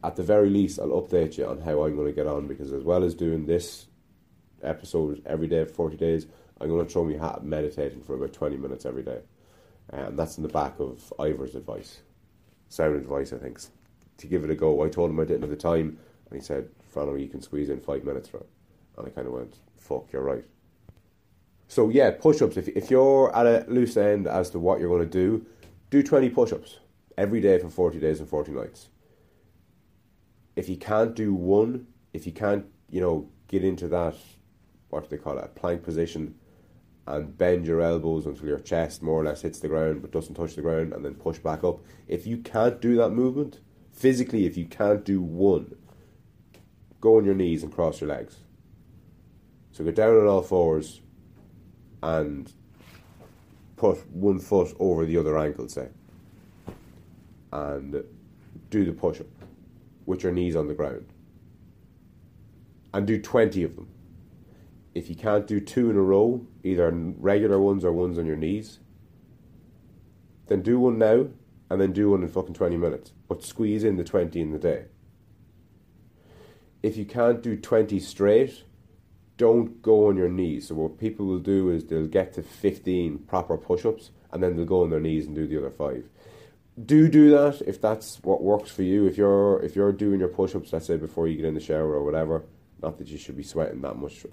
At 0.04 0.16
the 0.16 0.24
very 0.24 0.50
least, 0.50 0.80
I'll 0.80 1.02
update 1.02 1.38
you 1.38 1.46
on 1.46 1.60
how 1.62 1.84
I'm 1.84 1.96
going 1.96 2.08
to 2.08 2.14
get 2.14 2.28
on 2.28 2.48
because 2.48 2.72
as 2.72 2.84
well 2.84 3.04
as 3.04 3.14
doing 3.14 3.46
this 3.46 3.88
episode 4.64 5.22
every 5.26 5.48
day 5.48 5.66
for 5.66 5.74
40 5.74 5.98
days, 5.98 6.28
I'm 6.60 6.70
going 6.70 6.86
to 6.86 6.92
throw 6.92 7.04
me 7.04 7.18
hat 7.18 7.44
meditating 7.44 8.02
for 8.04 8.16
about 8.16 8.34
20 8.34 8.58
minutes 8.58 8.86
every 8.86 9.04
day. 9.04 9.22
And 9.90 10.18
that's 10.18 10.38
in 10.38 10.44
the 10.44 10.50
back 10.50 10.80
of 10.80 11.12
Ivor's 11.20 11.56
advice. 11.56 12.02
Sound 12.70 12.96
advice, 12.96 13.34
I 13.34 13.38
think, 13.38 13.60
to 14.22 14.28
give 14.28 14.44
it 14.44 14.50
a 14.50 14.56
go. 14.56 14.84
I 14.84 14.90
told 14.90 15.10
him 15.10 15.20
I 15.20 15.26
didn't 15.26 15.42
have 15.42 15.50
the 15.50 15.56
time, 15.56 15.98
and 16.30 16.40
he 16.40 16.44
said, 16.44 16.70
Frano, 16.94 17.20
you 17.20 17.28
can 17.28 17.42
squeeze 17.42 17.70
in 17.70 17.80
five 17.80 18.04
minutes 18.04 18.30
it. 18.34 18.48
And 18.98 19.08
I 19.08 19.10
kind 19.10 19.28
of 19.28 19.34
went, 19.34 19.58
fuck, 19.78 20.12
you're 20.12 20.24
right. 20.24 20.44
So, 21.68 21.90
yeah, 21.90 22.12
push 22.12 22.42
ups. 22.42 22.58
If, 22.58 22.68
if 22.70 22.92
you're 22.92 23.34
at 23.36 23.46
a 23.46 23.66
loose 23.70 23.96
end 23.96 24.28
as 24.28 24.50
to 24.52 24.60
what 24.60 24.80
you're 24.80 24.90
going 24.90 25.08
to 25.10 25.18
do, 25.18 25.46
do 25.90 26.04
20 26.04 26.30
push 26.30 26.52
ups 26.52 26.80
every 27.18 27.40
day 27.40 27.60
for 27.60 27.70
40 27.70 28.00
days 28.00 28.20
and 28.20 28.28
40 28.28 28.52
nights. 28.52 28.90
If 30.56 30.68
you 30.68 30.76
can't 30.78 31.16
do 31.16 31.34
one, 31.34 31.88
if 32.14 32.26
you 32.26 32.34
can't, 32.34 32.66
you 32.90 33.00
know, 33.00 33.30
get 33.48 33.64
into 33.64 33.88
that, 33.88 34.16
what 34.90 35.04
do 35.04 35.16
they 35.16 35.22
call 35.22 35.38
it, 35.38 35.46
a 35.46 35.48
plank 35.48 35.84
position, 35.84 36.36
and 37.08 37.38
bend 37.38 37.66
your 37.66 37.82
elbows 37.82 38.26
until 38.26 38.48
your 38.48 38.60
chest 38.60 39.02
more 39.02 39.20
or 39.20 39.24
less 39.24 39.42
hits 39.42 39.60
the 39.60 39.68
ground 39.68 40.02
but 40.02 40.12
doesn't 40.12 40.36
touch 40.36 40.56
the 40.56 40.62
ground, 40.62 40.94
and 40.94 41.04
then 41.04 41.16
push 41.16 41.40
back 41.40 41.64
up. 41.64 41.80
If 42.08 42.28
you 42.28 42.38
can't 42.38 42.82
do 42.82 42.96
that 42.98 43.10
movement, 43.10 43.60
physically, 44.02 44.48
if 44.48 44.58
you 44.58 44.66
can't 44.66 45.06
do 45.06 45.22
one, 45.22 45.76
go 47.00 47.18
on 47.18 47.24
your 47.24 47.36
knees 47.36 47.62
and 47.62 47.72
cross 47.72 48.02
your 48.02 48.10
legs. 48.10 48.38
So 49.72 49.84
go 49.84 49.92
down 49.92 50.18
on 50.18 50.26
all 50.26 50.42
fours 50.42 51.02
and 52.02 52.52
put 53.76 54.10
one 54.10 54.40
foot 54.40 54.76
over 54.80 55.06
the 55.06 55.18
other 55.18 55.38
ankle, 55.38 55.70
say, 55.70 55.90
and 57.54 58.04
do 58.72 58.86
the 58.86 58.92
push 58.92 59.22
up 59.22 59.28
with 60.08 60.24
your 60.24 60.32
knees 60.32 60.56
on 60.56 60.68
the 60.68 60.74
ground. 60.74 61.06
And 62.94 63.06
do 63.06 63.22
20 63.22 63.64
of 63.64 63.76
them. 63.76 63.88
If 64.96 65.10
you 65.10 65.16
can't 65.16 65.46
do 65.46 65.60
two 65.60 65.92
in 65.92 65.96
a 65.96 66.02
row, 66.02 66.46
either 66.64 66.90
regular 66.92 67.60
ones 67.60 67.86
or 67.86 67.92
ones 67.92 68.18
on 68.18 68.26
your 68.26 68.36
knees, 68.36 68.80
then 70.48 70.64
do 70.64 70.80
one 70.80 70.98
now 70.98 71.28
and 71.72 71.80
then 71.80 71.94
do 71.94 72.10
one 72.10 72.22
in 72.22 72.28
fucking 72.28 72.54
20 72.54 72.76
minutes. 72.76 73.14
But 73.30 73.46
squeeze 73.46 73.86
in 73.86 73.96
the 73.96 74.04
20 74.04 74.42
in 74.42 74.52
the 74.52 74.60
day. 74.60 74.88
If 76.84 76.98
you 76.98 77.06
can't 77.06 77.42
do 77.42 77.56
20 77.56 77.98
straight, 78.02 78.64
don't 79.38 79.82
go 79.82 80.10
on 80.10 80.18
your 80.18 80.28
knees. 80.28 80.68
So 80.68 80.76
what 80.76 81.00
people 81.00 81.26
will 81.26 81.40
do 81.40 81.70
is 81.70 81.86
they'll 81.86 82.08
get 82.08 82.34
to 82.34 82.44
15 82.44 83.20
proper 83.20 83.56
push-ups 83.56 84.12
and 84.34 84.44
then 84.44 84.58
they'll 84.58 84.66
go 84.66 84.84
on 84.84 84.90
their 84.90 85.00
knees 85.00 85.26
and 85.26 85.34
do 85.34 85.48
the 85.48 85.60
other 85.60 85.70
five. 85.70 86.10
Do 86.84 87.08
do 87.08 87.30
that 87.30 87.62
if 87.66 87.80
that's 87.80 88.18
what 88.22 88.44
works 88.44 88.70
for 88.70 88.84
you. 88.84 89.08
If 89.08 89.18
you're 89.18 89.62
if 89.62 89.74
you're 89.74 89.94
doing 89.94 90.20
your 90.20 90.30
push-ups, 90.30 90.74
let's 90.74 90.88
say 90.88 90.98
before 90.98 91.30
you 91.30 91.38
get 91.38 91.46
in 91.46 91.54
the 91.54 91.62
shower 91.62 91.94
or 91.94 92.04
whatever, 92.04 92.44
not 92.82 92.98
that 92.98 93.08
you 93.08 93.18
should 93.18 93.38
be 93.38 93.44
sweating 93.44 93.82
that 93.82 93.96
much, 93.96 94.26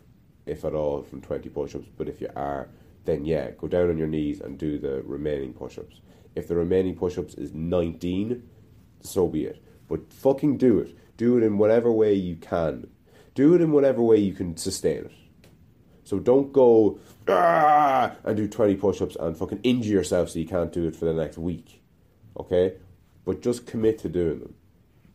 if 0.44 0.64
at 0.64 0.74
all, 0.74 1.02
from 1.02 1.20
20 1.20 1.48
push-ups. 1.50 1.86
But 1.96 2.08
if 2.08 2.20
you 2.20 2.30
are, 2.34 2.68
then 3.04 3.24
yeah, 3.24 3.52
go 3.52 3.68
down 3.68 3.90
on 3.90 3.98
your 3.98 4.08
knees 4.08 4.40
and 4.40 4.58
do 4.58 4.78
the 4.78 5.02
remaining 5.04 5.52
push-ups. 5.52 6.00
If 6.38 6.48
the 6.48 6.56
remaining 6.56 6.94
push-ups 6.94 7.34
is 7.34 7.52
19, 7.52 8.42
so 9.02 9.26
be 9.26 9.44
it. 9.44 9.62
But 9.88 10.12
fucking 10.12 10.56
do 10.56 10.78
it. 10.78 10.96
Do 11.16 11.36
it 11.36 11.42
in 11.42 11.58
whatever 11.58 11.90
way 11.90 12.14
you 12.14 12.36
can 12.36 12.88
do 13.38 13.54
it 13.54 13.60
in 13.60 13.70
whatever 13.70 14.02
way 14.02 14.16
you 14.16 14.32
can 14.32 14.56
sustain 14.56 15.04
it. 15.04 15.12
So 16.02 16.18
don't 16.18 16.52
go 16.52 16.98
ah, 17.28 18.16
and 18.24 18.36
do 18.36 18.48
20 18.48 18.74
push 18.74 19.00
ups 19.00 19.14
and 19.14 19.36
fucking 19.36 19.60
injure 19.62 19.92
yourself 19.92 20.30
so 20.30 20.40
you 20.40 20.44
can't 20.44 20.72
do 20.72 20.88
it 20.88 20.96
for 20.96 21.04
the 21.04 21.14
next 21.14 21.38
week. 21.38 21.80
Okay? 22.36 22.74
But 23.24 23.40
just 23.40 23.64
commit 23.64 24.00
to 24.00 24.08
doing 24.08 24.40
them. 24.40 24.54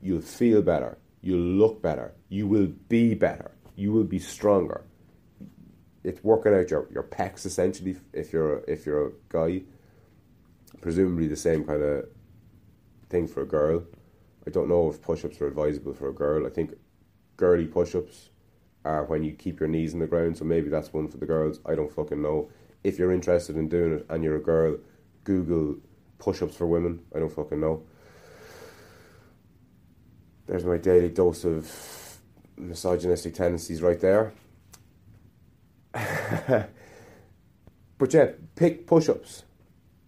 You'll 0.01 0.21
feel 0.21 0.61
better. 0.61 0.97
You'll 1.19 1.41
look 1.41 1.81
better. 1.81 2.13
You 2.29 2.47
will 2.47 2.67
be 2.87 3.13
better. 3.13 3.51
You 3.75 3.91
will 3.91 4.05
be 4.05 4.19
stronger. 4.19 4.85
It's 6.05 6.23
working 6.23 6.53
out 6.53 6.71
your, 6.71 6.87
your 6.93 7.03
pecs 7.03 7.45
essentially 7.45 7.97
if 8.13 8.31
you're 8.31 8.59
a, 8.59 8.61
if 8.71 8.85
you're 8.85 9.07
a 9.07 9.11
guy. 9.27 9.63
Presumably 10.81 11.27
the 11.27 11.35
same 11.35 11.63
kind 11.63 11.81
of 11.81 12.05
thing 13.09 13.27
for 13.27 13.41
a 13.41 13.45
girl. 13.45 13.83
I 14.45 14.49
don't 14.49 14.67
know 14.67 14.89
if 14.89 15.01
push 15.01 15.23
ups 15.23 15.39
are 15.39 15.47
advisable 15.47 15.93
for 15.93 16.09
a 16.09 16.13
girl. 16.13 16.45
I 16.45 16.49
think 16.49 16.73
girly 17.37 17.65
push 17.65 17.95
ups 17.95 18.29
are 18.83 19.05
when 19.05 19.23
you 19.23 19.31
keep 19.31 19.59
your 19.59 19.69
knees 19.69 19.93
in 19.93 19.99
the 19.99 20.07
ground, 20.07 20.37
so 20.37 20.45
maybe 20.45 20.69
that's 20.69 20.91
one 20.91 21.07
for 21.07 21.17
the 21.17 21.25
girls. 21.25 21.59
I 21.65 21.75
don't 21.75 21.91
fucking 21.91 22.21
know. 22.21 22.49
If 22.83 22.99
you're 22.99 23.13
interested 23.13 23.55
in 23.55 23.69
doing 23.69 23.93
it 23.93 24.05
and 24.09 24.23
you're 24.23 24.35
a 24.35 24.41
girl, 24.41 24.77
Google 25.23 25.77
push 26.19 26.41
ups 26.41 26.55
for 26.55 26.67
women. 26.67 27.01
I 27.15 27.19
don't 27.19 27.31
fucking 27.31 27.59
know. 27.59 27.83
There's 30.45 30.65
my 30.65 30.77
daily 30.77 31.09
dose 31.09 31.45
of 31.45 32.19
misogynistic 32.57 33.33
tendencies 33.33 33.81
right 33.81 33.99
there. 33.99 34.33
but 35.93 36.69
yeah, 38.13 38.31
pick 38.55 38.85
push 38.85 39.07
ups. 39.07 39.43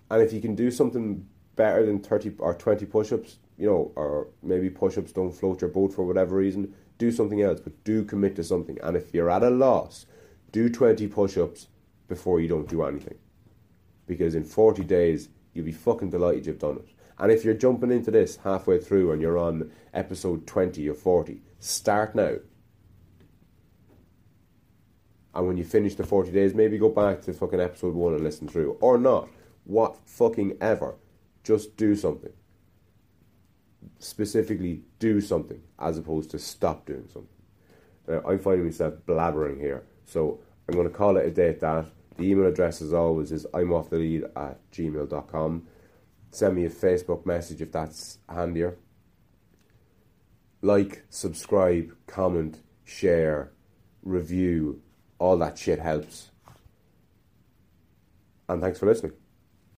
And 0.09 0.21
if 0.21 0.33
you 0.33 0.41
can 0.41 0.55
do 0.55 0.71
something 0.71 1.27
better 1.55 1.85
than 1.85 1.99
30 1.99 2.35
or 2.39 2.53
20 2.53 2.85
push 2.85 3.11
ups, 3.11 3.37
you 3.57 3.67
know, 3.67 3.91
or 3.95 4.27
maybe 4.43 4.69
push 4.69 4.97
ups 4.97 5.11
don't 5.11 5.31
float 5.31 5.61
your 5.61 5.69
boat 5.69 5.93
for 5.93 6.05
whatever 6.05 6.35
reason, 6.35 6.73
do 6.97 7.11
something 7.11 7.41
else, 7.41 7.59
but 7.59 7.83
do 7.83 8.03
commit 8.03 8.35
to 8.35 8.43
something. 8.43 8.77
And 8.83 8.95
if 8.95 9.13
you're 9.13 9.29
at 9.29 9.43
a 9.43 9.49
loss, 9.49 10.05
do 10.51 10.69
20 10.69 11.07
push 11.07 11.37
ups 11.37 11.67
before 12.07 12.39
you 12.39 12.47
don't 12.47 12.69
do 12.69 12.83
anything. 12.83 13.17
Because 14.07 14.35
in 14.35 14.43
40 14.43 14.83
days, 14.83 15.29
you'll 15.53 15.65
be 15.65 15.71
fucking 15.71 16.11
delighted 16.11 16.45
you've 16.45 16.59
done 16.59 16.77
it. 16.77 16.89
And 17.17 17.31
if 17.31 17.45
you're 17.45 17.53
jumping 17.53 17.91
into 17.91 18.11
this 18.11 18.37
halfway 18.37 18.79
through 18.79 19.11
and 19.11 19.21
you're 19.21 19.37
on 19.37 19.71
episode 19.93 20.45
20 20.45 20.87
or 20.89 20.93
40, 20.93 21.41
start 21.59 22.13
now. 22.13 22.35
And 25.33 25.47
when 25.47 25.57
you 25.57 25.63
finish 25.63 25.95
the 25.95 26.05
40 26.05 26.31
days, 26.31 26.53
maybe 26.53 26.77
go 26.77 26.89
back 26.89 27.21
to 27.21 27.33
fucking 27.33 27.59
episode 27.59 27.93
1 27.93 28.13
and 28.13 28.23
listen 28.23 28.47
through. 28.47 28.77
Or 28.79 28.97
not. 28.97 29.29
What 29.65 29.97
fucking 30.05 30.57
ever. 30.61 30.95
Just 31.43 31.77
do 31.77 31.95
something 31.95 32.31
specifically 33.99 34.81
do 34.99 35.21
something 35.21 35.61
as 35.79 35.97
opposed 35.97 36.31
to 36.31 36.39
stop 36.39 36.85
doing 36.85 37.07
something. 37.11 37.29
Now, 38.07 38.21
I'm 38.27 38.39
finding 38.39 38.65
myself 38.65 38.95
blabbering 39.07 39.59
here, 39.59 39.83
so 40.05 40.39
I'm 40.67 40.75
going 40.75 40.87
to 40.87 40.93
call 40.93 41.17
it 41.17 41.25
a 41.25 41.31
day 41.31 41.49
at 41.49 41.59
that. 41.61 41.85
The 42.17 42.29
email 42.29 42.45
address, 42.45 42.81
as 42.81 42.93
always, 42.93 43.31
is 43.31 43.45
I'm 43.53 43.73
off 43.73 43.89
the 43.89 43.97
lead 43.97 44.25
at 44.35 44.59
gmail.com. 44.71 45.67
Send 46.31 46.55
me 46.55 46.65
a 46.65 46.69
Facebook 46.69 47.25
message 47.25 47.61
if 47.61 47.71
that's 47.71 48.19
handier. 48.29 48.77
Like, 50.61 51.03
subscribe, 51.09 51.95
comment, 52.07 52.61
share, 52.83 53.51
review, 54.03 54.81
all 55.19 55.37
that 55.37 55.57
shit 55.57 55.79
helps. 55.79 56.31
And 58.47 58.61
thanks 58.61 58.79
for 58.79 58.85
listening. 58.85 59.24